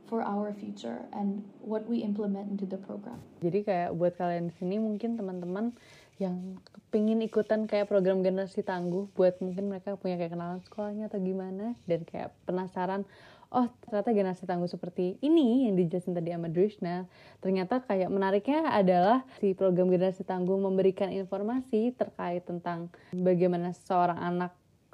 for 0.09 0.25
our 0.25 0.49
future 0.57 1.05
and 1.13 1.45
what 1.61 1.85
we 1.85 2.01
implement 2.01 2.49
into 2.49 2.65
the 2.65 2.81
program. 2.81 3.21
Jadi 3.45 3.61
kayak 3.61 3.93
buat 3.93 4.17
kalian 4.17 4.49
di 4.49 4.53
sini 4.57 4.81
mungkin 4.81 5.15
teman-teman 5.15 5.77
yang 6.19 6.59
pengen 6.91 7.23
ikutan 7.23 7.63
kayak 7.69 7.87
program 7.87 8.19
generasi 8.19 8.59
tangguh 8.65 9.07
buat 9.15 9.39
mungkin 9.39 9.71
mereka 9.71 9.95
punya 9.95 10.19
kayak 10.19 10.35
kenalan 10.35 10.59
sekolahnya 10.65 11.07
atau 11.07 11.21
gimana 11.23 11.79
dan 11.87 12.03
kayak 12.03 12.35
penasaran 12.43 13.07
oh 13.55 13.71
ternyata 13.87 14.11
generasi 14.11 14.43
tangguh 14.43 14.67
seperti 14.67 15.15
ini 15.23 15.71
yang 15.71 15.79
dijelasin 15.79 16.13
tadi 16.13 16.35
sama 16.35 16.51
Drishna 16.51 17.07
ternyata 17.39 17.79
kayak 17.87 18.11
menariknya 18.11 18.67
adalah 18.67 19.23
si 19.39 19.55
program 19.55 19.87
generasi 19.87 20.27
tangguh 20.27 20.59
memberikan 20.59 21.07
informasi 21.07 21.95
terkait 21.95 22.43
tentang 22.43 22.91
bagaimana 23.15 23.71
seorang 23.71 24.19
anak 24.19 24.51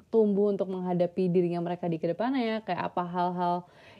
tumbuh 0.08 0.54
untuk 0.54 0.70
menghadapi 0.70 1.28
dirinya 1.28 1.60
mereka 1.60 1.90
di 1.90 1.98
ke 1.98 2.10
depannya 2.12 2.62
kayak 2.62 2.92
apa 2.92 3.02
hal-hal 3.04 3.56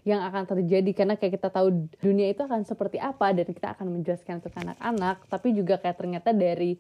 yang 0.07 0.23
akan 0.23 0.47
terjadi. 0.47 0.91
Karena 0.95 1.15
kayak 1.19 1.41
kita 1.41 1.49
tahu 1.51 1.91
dunia 1.99 2.31
itu 2.31 2.47
akan 2.47 2.63
seperti 2.63 3.03
apa 3.03 3.35
dan 3.35 3.47
kita 3.51 3.75
akan 3.75 4.01
menjelaskan 4.01 4.39
untuk 4.39 4.55
anak-anak. 4.55 5.17
Tapi 5.27 5.49
juga 5.53 5.83
kayak 5.83 5.97
ternyata 5.99 6.31
dari 6.31 6.79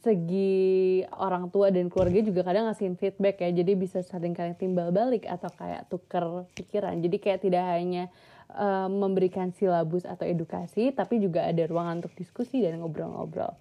segi 0.00 1.04
orang 1.12 1.52
tua 1.52 1.68
dan 1.68 1.92
keluarga 1.92 2.24
juga 2.24 2.40
kadang 2.40 2.70
ngasihin 2.70 2.96
feedback 2.96 3.44
ya. 3.44 3.50
Jadi 3.52 3.72
bisa 3.76 4.00
saling 4.00 4.32
kalian 4.32 4.56
timbal 4.56 4.88
balik 4.94 5.28
atau 5.28 5.52
kayak 5.52 5.90
tuker 5.92 6.48
pikiran. 6.56 6.96
Jadi 7.02 7.16
kayak 7.20 7.44
tidak 7.44 7.64
hanya 7.68 8.08
uh, 8.56 8.88
memberikan 8.88 9.52
silabus 9.52 10.08
atau 10.08 10.24
edukasi 10.24 10.94
tapi 10.96 11.20
juga 11.20 11.44
ada 11.44 11.62
ruangan 11.68 12.00
untuk 12.00 12.16
diskusi 12.16 12.64
dan 12.64 12.80
ngobrol-ngobrol. 12.80 13.52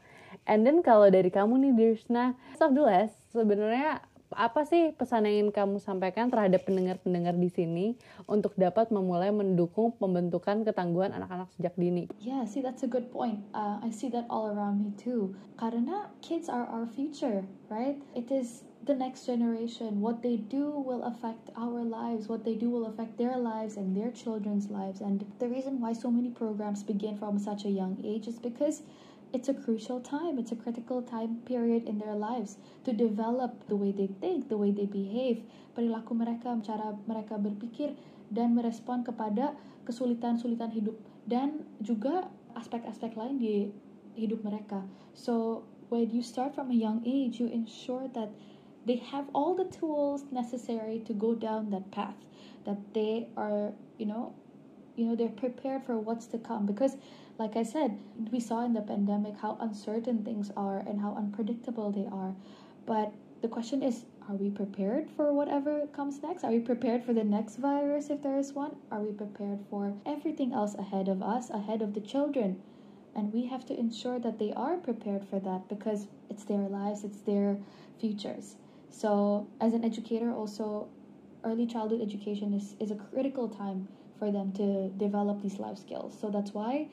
And 0.48 0.66
then 0.66 0.82
kalau 0.82 1.10
dari 1.12 1.30
kamu 1.30 1.62
nih 1.62 1.74
Dirsna 1.76 2.34
last. 2.58 3.18
Sebenarnya 3.30 4.02
apa 4.30 4.62
sih 4.62 4.94
pesan 4.94 5.26
yang 5.26 5.46
ingin 5.46 5.50
kamu 5.50 5.82
sampaikan 5.82 6.30
terhadap 6.30 6.62
pendengar-pendengar 6.66 7.34
di 7.34 7.50
sini 7.50 7.86
untuk 8.30 8.54
dapat 8.54 8.94
memulai 8.94 9.34
mendukung 9.34 9.98
pembentukan 9.98 10.62
ketangguhan 10.62 11.10
anak-anak 11.18 11.50
sejak 11.58 11.74
dini? 11.74 12.06
Yeah, 12.22 12.46
see 12.46 12.62
that's 12.62 12.86
a 12.86 12.92
good 12.92 13.10
point. 13.10 13.42
Uh, 13.58 13.82
I 13.82 13.90
see 13.90 14.14
that 14.14 14.30
all 14.30 14.54
around 14.54 14.86
me 14.86 14.94
too. 14.94 15.34
Karena 15.58 16.14
kids 16.22 16.46
are 16.46 16.70
our 16.70 16.86
future, 16.86 17.42
right? 17.74 17.98
It 18.14 18.30
is 18.30 18.70
the 18.86 18.94
next 18.94 19.26
generation. 19.26 20.02
What 20.02 20.22
they 20.22 20.38
do 20.38 20.72
will 20.72 21.04
affect 21.04 21.50
our 21.58 21.84
lives. 21.84 22.30
What 22.30 22.46
they 22.46 22.56
do 22.56 22.70
will 22.70 22.86
affect 22.86 23.18
their 23.18 23.38
lives 23.38 23.78
and 23.78 23.98
their 23.98 24.12
children's 24.12 24.70
lives. 24.70 25.02
And 25.02 25.26
the 25.40 25.50
reason 25.50 25.82
why 25.82 25.94
so 25.94 26.10
many 26.10 26.30
programs 26.30 26.84
begin 26.84 27.18
from 27.18 27.38
such 27.38 27.66
a 27.66 27.70
young 27.70 27.98
age 28.06 28.28
is 28.28 28.40
because 28.40 28.82
it's 29.32 29.50
a 29.50 29.54
crucial 29.54 30.00
time, 30.02 30.40
it's 30.40 30.52
a 30.52 30.56
critical 30.56 31.02
time 31.02 31.38
period 31.46 31.88
in 31.88 32.00
their 32.00 32.16
lives 32.16 32.58
to 32.84 32.94
develop 32.94 33.68
the 33.68 33.76
way 33.76 33.92
they 33.92 34.10
think, 34.20 34.50
the 34.50 34.58
way 34.58 34.72
they 34.72 34.86
behave, 34.86 35.44
perilaku 35.78 36.18
mereka, 36.18 36.58
cara 36.66 36.98
mereka 37.06 37.38
berpikir 37.38 37.94
dan 38.34 38.58
merespon 38.58 39.06
kepada 39.06 39.54
kesulitan-kesulitan 39.86 40.70
hidup 40.74 40.98
dan 41.30 41.66
juga 41.82 42.30
aspek-aspek 42.58 43.14
lain 43.14 43.38
di 43.38 43.70
hidup 44.18 44.42
mereka. 44.42 44.82
So 45.14 45.66
when 45.90 46.10
you 46.10 46.26
start 46.26 46.58
from 46.58 46.74
a 46.74 46.78
young 46.78 47.06
age, 47.06 47.38
you 47.38 47.50
ensure 47.50 48.10
that 48.18 48.34
they 48.86 48.98
have 49.14 49.30
all 49.34 49.54
the 49.54 49.70
tools 49.70 50.26
necessary 50.34 51.06
to 51.06 51.14
go 51.14 51.38
down 51.38 51.70
that 51.70 51.92
path, 51.94 52.18
that 52.66 52.78
they 52.94 53.30
are, 53.38 53.74
you 54.02 54.06
know, 54.06 54.34
you 54.98 55.06
know, 55.06 55.16
they're 55.16 55.30
prepared 55.30 55.86
for 55.86 55.98
what's 55.98 56.26
to 56.34 56.38
come 56.38 56.66
because 56.66 56.98
like 57.40 57.56
I 57.56 57.64
said, 57.64 57.98
we 58.32 58.42
saw 58.42 58.66
in 58.66 58.74
the 58.74 58.82
pandemic 58.82 59.38
how 59.38 59.58
uncertain 59.62 60.26
things 60.26 60.52
are 60.58 60.80
and 60.80 61.00
how 61.00 61.16
unpredictable 61.16 61.90
they 61.90 62.06
are. 62.12 62.36
But 62.86 63.14
the 63.42 63.48
question 63.48 63.82
is, 63.82 64.04
are 64.28 64.36
we 64.36 64.50
prepared 64.50 65.10
for 65.10 65.32
whatever 65.32 65.88
comes 65.88 66.22
next? 66.22 66.44
Are 66.44 66.52
we 66.52 66.60
prepared 66.60 67.06
for 67.06 67.14
the 67.14 67.24
next 67.24 67.56
virus 67.56 68.10
if 68.10 68.22
there 68.22 68.38
is 68.38 68.52
one? 68.52 68.76
Are 68.92 69.00
we 69.00 69.14
prepared 69.14 69.60
for 69.70 69.94
everything 70.06 70.52
else 70.52 70.76
ahead 70.76 71.08
of 71.08 71.24
us, 71.24 71.50
ahead 71.50 71.82
of 71.82 71.94
the 71.94 72.02
children? 72.02 72.62
And 73.16 73.32
we 73.32 73.46
have 73.46 73.66
to 73.68 73.80
ensure 73.80 74.20
that 74.20 74.38
they 74.38 74.52
are 74.52 74.76
prepared 74.76 75.26
for 75.26 75.40
that 75.40 75.70
because 75.70 76.08
it's 76.30 76.44
their 76.44 76.68
lives, 76.68 77.06
it's 77.06 77.22
their 77.22 77.58
futures. 78.00 78.58
So, 78.92 79.48
as 79.62 79.74
an 79.74 79.86
educator, 79.86 80.34
also, 80.34 80.90
early 81.46 81.66
childhood 81.66 82.02
education 82.02 82.54
is, 82.54 82.76
is 82.82 82.92
a 82.92 82.96
critical 82.96 83.48
time 83.48 83.88
for 84.20 84.30
them 84.30 84.52
to 84.54 84.90
develop 84.90 85.42
these 85.42 85.58
life 85.58 85.78
skills. 85.78 86.18
So, 86.20 86.30
that's 86.30 86.54
why 86.54 86.90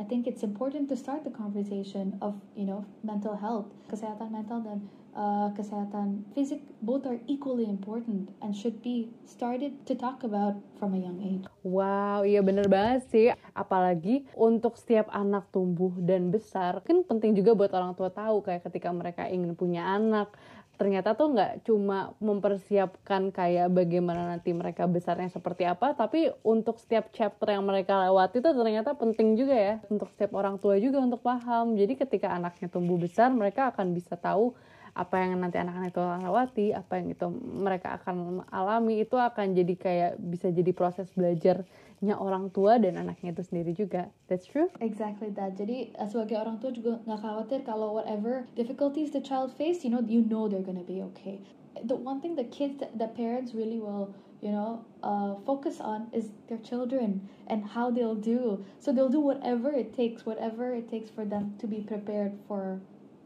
I 0.00 0.04
think 0.08 0.24
it's 0.26 0.42
important 0.42 0.88
to 0.88 0.96
start 0.96 1.28
the 1.28 1.30
conversation 1.30 2.16
of 2.24 2.32
you 2.56 2.64
know 2.64 2.88
mental 3.04 3.36
health, 3.36 3.68
kesehatan 3.92 4.32
mental 4.32 4.64
dan 4.64 4.88
uh, 5.12 5.52
kesehatan 5.52 6.24
fisik 6.32 6.64
both 6.80 7.04
are 7.04 7.20
equally 7.28 7.68
important 7.68 8.32
and 8.40 8.56
should 8.56 8.80
be 8.80 9.12
started 9.28 9.76
to 9.84 9.92
talk 9.92 10.24
about 10.24 10.56
from 10.80 10.96
a 10.96 11.00
young 11.04 11.20
age. 11.20 11.44
Wow, 11.60 12.24
iya 12.24 12.40
bener 12.40 12.64
banget 12.72 13.12
sih. 13.12 13.28
Apalagi 13.52 14.24
untuk 14.32 14.80
setiap 14.80 15.12
anak 15.12 15.52
tumbuh 15.52 15.92
dan 16.00 16.32
besar, 16.32 16.80
kan 16.80 17.04
penting 17.04 17.36
juga 17.36 17.52
buat 17.52 17.72
orang 17.76 17.92
tua 17.92 18.08
tahu 18.08 18.40
kayak 18.40 18.64
ketika 18.72 18.88
mereka 18.96 19.28
ingin 19.28 19.52
punya 19.52 19.84
anak, 19.84 20.32
ternyata 20.80 21.12
tuh 21.12 21.36
nggak 21.36 21.68
cuma 21.68 22.16
mempersiapkan 22.24 23.28
kayak 23.28 23.68
bagaimana 23.68 24.32
nanti 24.32 24.56
mereka 24.56 24.88
besarnya 24.88 25.28
seperti 25.28 25.68
apa, 25.68 25.92
tapi 25.92 26.32
untuk 26.40 26.80
setiap 26.80 27.12
chapter 27.12 27.52
yang 27.52 27.68
mereka 27.68 28.00
lewati 28.08 28.40
itu 28.40 28.48
ternyata 28.48 28.96
penting 28.96 29.36
juga 29.36 29.52
ya 29.52 29.74
untuk 29.92 30.08
setiap 30.08 30.32
orang 30.40 30.56
tua 30.56 30.80
juga 30.80 31.04
untuk 31.04 31.20
paham. 31.20 31.76
Jadi 31.76 32.00
ketika 32.00 32.32
anaknya 32.32 32.72
tumbuh 32.72 32.96
besar, 32.96 33.28
mereka 33.28 33.68
akan 33.68 33.92
bisa 33.92 34.16
tahu 34.16 34.56
apa 34.94 35.22
yang 35.22 35.38
nanti 35.38 35.56
anak-anak 35.60 35.94
itu 35.94 36.02
lewati, 36.02 36.66
apa 36.74 36.92
yang 36.98 37.14
itu 37.14 37.26
mereka 37.40 38.00
akan 38.02 38.42
alami 38.50 39.02
itu 39.02 39.14
akan 39.14 39.54
jadi 39.54 39.74
kayak 39.78 40.12
bisa 40.18 40.50
jadi 40.50 40.72
proses 40.74 41.10
belajar 41.14 41.62
nya 42.00 42.16
orang 42.16 42.48
tua 42.48 42.80
dan 42.80 42.96
anaknya 42.96 43.36
itu 43.36 43.44
sendiri 43.44 43.76
juga. 43.76 44.08
That's 44.32 44.48
true? 44.48 44.72
Exactly 44.80 45.28
that. 45.36 45.60
Jadi 45.60 45.92
eh, 45.92 46.08
sebagai 46.08 46.40
orang 46.40 46.56
tua 46.56 46.72
juga 46.72 46.96
nggak 47.04 47.20
khawatir 47.20 47.60
kalau 47.68 47.92
whatever 47.92 48.48
difficulties 48.56 49.12
the 49.12 49.20
child 49.20 49.52
face, 49.52 49.84
you 49.84 49.92
know, 49.92 50.00
you 50.00 50.24
know 50.24 50.48
they're 50.48 50.64
gonna 50.64 50.86
be 50.86 51.04
okay. 51.12 51.44
The 51.84 51.94
one 51.94 52.24
thing 52.24 52.40
the 52.40 52.48
kids, 52.48 52.80
the 52.80 53.08
parents 53.12 53.52
really 53.52 53.76
will, 53.76 54.16
you 54.40 54.48
know, 54.48 54.80
uh, 55.04 55.36
focus 55.44 55.76
on 55.76 56.08
is 56.16 56.32
their 56.48 56.58
children 56.64 57.28
and 57.46 57.68
how 57.76 57.92
they'll 57.92 58.18
do. 58.18 58.64
So 58.80 58.96
they'll 58.96 59.12
do 59.12 59.20
whatever 59.20 59.68
it 59.68 59.92
takes, 59.92 60.24
whatever 60.24 60.72
it 60.72 60.88
takes 60.88 61.12
for 61.12 61.28
them 61.28 61.60
to 61.60 61.68
be 61.68 61.84
prepared 61.84 62.32
for 62.48 62.80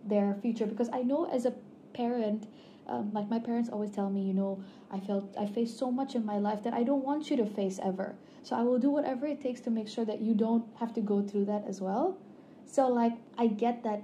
their 0.07 0.37
future. 0.41 0.67
Because 0.67 0.89
I 0.93 1.03
know 1.03 1.27
as 1.27 1.47
a 1.47 1.53
parent, 1.93 2.47
um, 2.87 3.11
like 3.13 3.29
my 3.29 3.39
parents 3.39 3.71
always 3.71 3.91
tell 3.91 4.11
me, 4.11 4.23
you 4.23 4.35
know, 4.35 4.63
I 4.91 5.01
felt 5.01 5.35
I 5.39 5.47
faced 5.47 5.79
so 5.79 5.91
much 5.91 6.15
in 6.15 6.25
my 6.25 6.39
life 6.39 6.63
that 6.65 6.75
I 6.75 6.83
don't 6.83 7.05
want 7.05 7.31
you 7.31 7.37
to 7.39 7.47
face 7.47 7.81
ever. 7.83 8.15
So 8.43 8.57
I 8.57 8.63
will 8.63 8.79
do 8.79 8.91
whatever 8.91 9.27
it 9.27 9.41
takes 9.41 9.61
to 9.63 9.71
make 9.71 9.89
sure 9.89 10.05
that 10.05 10.21
you 10.21 10.35
don't 10.35 10.65
have 10.77 10.93
to 10.95 11.01
go 11.01 11.23
through 11.23 11.47
that 11.47 11.65
as 11.67 11.81
well. 11.81 12.19
So 12.67 12.89
like 12.89 13.15
I 13.39 13.47
get 13.47 13.83
that 13.85 14.03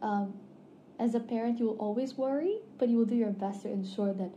um, 0.00 0.34
as 0.98 1.14
a 1.14 1.20
parent 1.20 1.58
you 1.58 1.66
will 1.66 1.76
always 1.76 2.16
worry, 2.16 2.58
but 2.78 2.88
you 2.88 2.96
will 2.96 3.04
do 3.04 3.16
your 3.16 3.30
best 3.30 3.62
to 3.62 3.68
ensure 3.68 4.14
that 4.14 4.30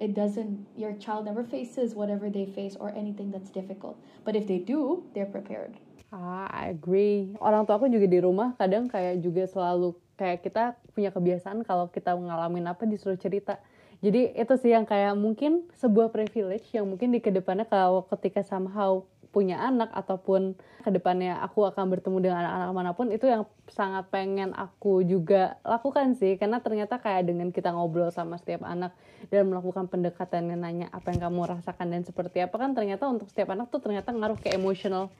it 0.00 0.14
doesn't 0.14 0.66
your 0.76 0.94
child 0.94 1.26
never 1.26 1.44
faces 1.44 1.94
whatever 1.94 2.30
they 2.30 2.46
face 2.46 2.76
or 2.78 2.90
anything 2.90 3.30
that's 3.30 3.50
difficult. 3.50 3.98
But 4.24 4.34
if 4.34 4.46
they 4.46 4.58
do, 4.58 5.04
they're 5.14 5.30
prepared. 5.30 5.78
Ah, 6.10 6.48
I 6.50 6.72
agree. 6.72 7.36
Orang 7.38 7.68
tua 7.68 7.76
aku 7.76 7.86
juga 7.92 8.08
di 8.08 8.18
rumah 8.18 8.56
kadang 8.56 8.88
kayak 8.88 9.20
juga 9.20 9.44
selalu 9.44 9.92
kayak 10.18 10.42
kita 10.42 10.74
punya 10.92 11.14
kebiasaan 11.14 11.62
kalau 11.62 11.88
kita 11.88 12.12
ngalamin 12.12 12.66
apa 12.66 12.84
disuruh 12.84 13.16
cerita. 13.16 13.62
Jadi 14.02 14.34
itu 14.34 14.54
sih 14.58 14.74
yang 14.74 14.86
kayak 14.86 15.14
mungkin 15.18 15.66
sebuah 15.78 16.10
privilege 16.10 16.70
yang 16.74 16.86
mungkin 16.86 17.10
di 17.10 17.18
ke 17.18 17.30
depannya 17.34 17.66
kalau 17.66 18.06
ketika 18.06 18.42
somehow 18.46 19.02
punya 19.28 19.60
anak 19.60 19.92
ataupun 19.92 20.56
ke 20.82 20.90
depannya 20.90 21.36
aku 21.44 21.68
akan 21.68 21.92
bertemu 21.92 22.16
dengan 22.30 22.42
anak-anak 22.48 22.74
mana 22.74 22.90
pun 22.96 23.12
itu 23.12 23.28
yang 23.28 23.44
sangat 23.68 24.08
pengen 24.08 24.54
aku 24.54 25.02
juga 25.02 25.58
lakukan 25.66 26.14
sih. 26.14 26.38
Karena 26.38 26.62
ternyata 26.62 26.98
kayak 26.98 27.26
dengan 27.26 27.50
kita 27.50 27.74
ngobrol 27.74 28.10
sama 28.14 28.38
setiap 28.38 28.66
anak 28.66 28.94
dan 29.30 29.50
melakukan 29.50 29.90
pendekatan 29.90 30.50
yang 30.50 30.62
nanya 30.62 30.86
apa 30.94 31.10
yang 31.14 31.30
kamu 31.30 31.58
rasakan 31.58 31.86
dan 31.90 32.02
seperti 32.06 32.42
apa 32.42 32.54
kan 32.54 32.72
ternyata 32.72 33.06
untuk 33.10 33.26
setiap 33.30 33.54
anak 33.54 33.66
tuh 33.68 33.82
ternyata 33.82 34.14
ngaruh 34.14 34.38
ke 34.38 34.54
emotional 34.54 35.10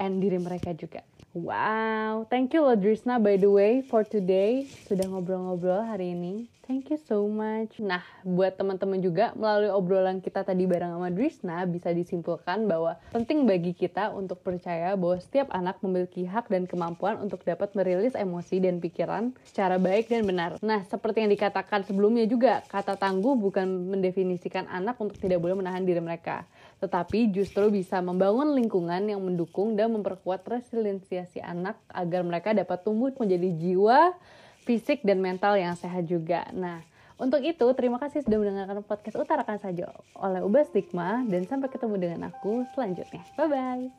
and 0.00 0.22
diri 0.22 0.38
mereka 0.38 0.72
juga. 0.72 1.04
Wow, 1.36 2.24
thank 2.32 2.56
you 2.56 2.64
Lodrisna 2.64 3.20
by 3.20 3.36
the 3.36 3.52
way 3.52 3.84
for 3.84 4.00
today 4.00 4.64
sudah 4.88 5.04
ngobrol-ngobrol 5.04 5.84
hari 5.84 6.16
ini. 6.16 6.48
Thank 6.68 6.92
you 6.92 7.00
so 7.00 7.24
much. 7.24 7.80
Nah, 7.80 8.04
buat 8.20 8.60
teman-teman 8.60 9.00
juga 9.00 9.32
melalui 9.32 9.72
obrolan 9.72 10.20
kita 10.20 10.44
tadi 10.44 10.68
bareng 10.68 11.00
sama 11.00 11.08
Drisna 11.08 11.64
bisa 11.64 11.96
disimpulkan 11.96 12.68
bahwa 12.68 13.00
penting 13.08 13.48
bagi 13.48 13.72
kita 13.72 14.12
untuk 14.12 14.44
percaya 14.44 14.92
bahwa 14.92 15.16
setiap 15.16 15.48
anak 15.48 15.80
memiliki 15.80 16.28
hak 16.28 16.52
dan 16.52 16.68
kemampuan 16.68 17.16
untuk 17.24 17.40
dapat 17.40 17.72
merilis 17.72 18.12
emosi 18.12 18.60
dan 18.60 18.84
pikiran 18.84 19.32
secara 19.48 19.80
baik 19.80 20.12
dan 20.12 20.28
benar. 20.28 20.60
Nah, 20.60 20.84
seperti 20.84 21.24
yang 21.24 21.32
dikatakan 21.32 21.88
sebelumnya 21.88 22.28
juga, 22.28 22.60
kata 22.68 23.00
tangguh 23.00 23.32
bukan 23.40 23.64
mendefinisikan 23.88 24.68
anak 24.68 25.00
untuk 25.00 25.16
tidak 25.16 25.40
boleh 25.40 25.56
menahan 25.56 25.88
diri 25.88 26.04
mereka, 26.04 26.44
tetapi 26.78 27.30
justru 27.34 27.70
bisa 27.74 27.98
membangun 27.98 28.54
lingkungan 28.54 29.02
yang 29.10 29.18
mendukung 29.18 29.74
dan 29.74 29.90
memperkuat 29.94 30.46
resiliensi 30.46 31.18
anak 31.42 31.78
agar 31.90 32.22
mereka 32.22 32.54
dapat 32.54 32.82
tumbuh 32.86 33.10
menjadi 33.18 33.50
jiwa 33.54 34.14
fisik 34.62 35.02
dan 35.02 35.18
mental 35.18 35.56
yang 35.56 35.74
sehat 35.74 36.04
juga. 36.06 36.44
Nah, 36.52 36.84
untuk 37.18 37.42
itu, 37.42 37.66
terima 37.74 37.98
kasih 37.98 38.22
sudah 38.22 38.38
mendengarkan 38.38 38.86
podcast 38.86 39.18
Utarakan 39.18 39.58
Saja 39.58 39.90
oleh 40.14 40.38
Ubah 40.44 40.62
Stigma 40.70 41.26
dan 41.26 41.48
sampai 41.50 41.66
ketemu 41.66 41.98
dengan 41.98 42.30
aku 42.30 42.62
selanjutnya. 42.76 43.26
Bye-bye. 43.34 43.90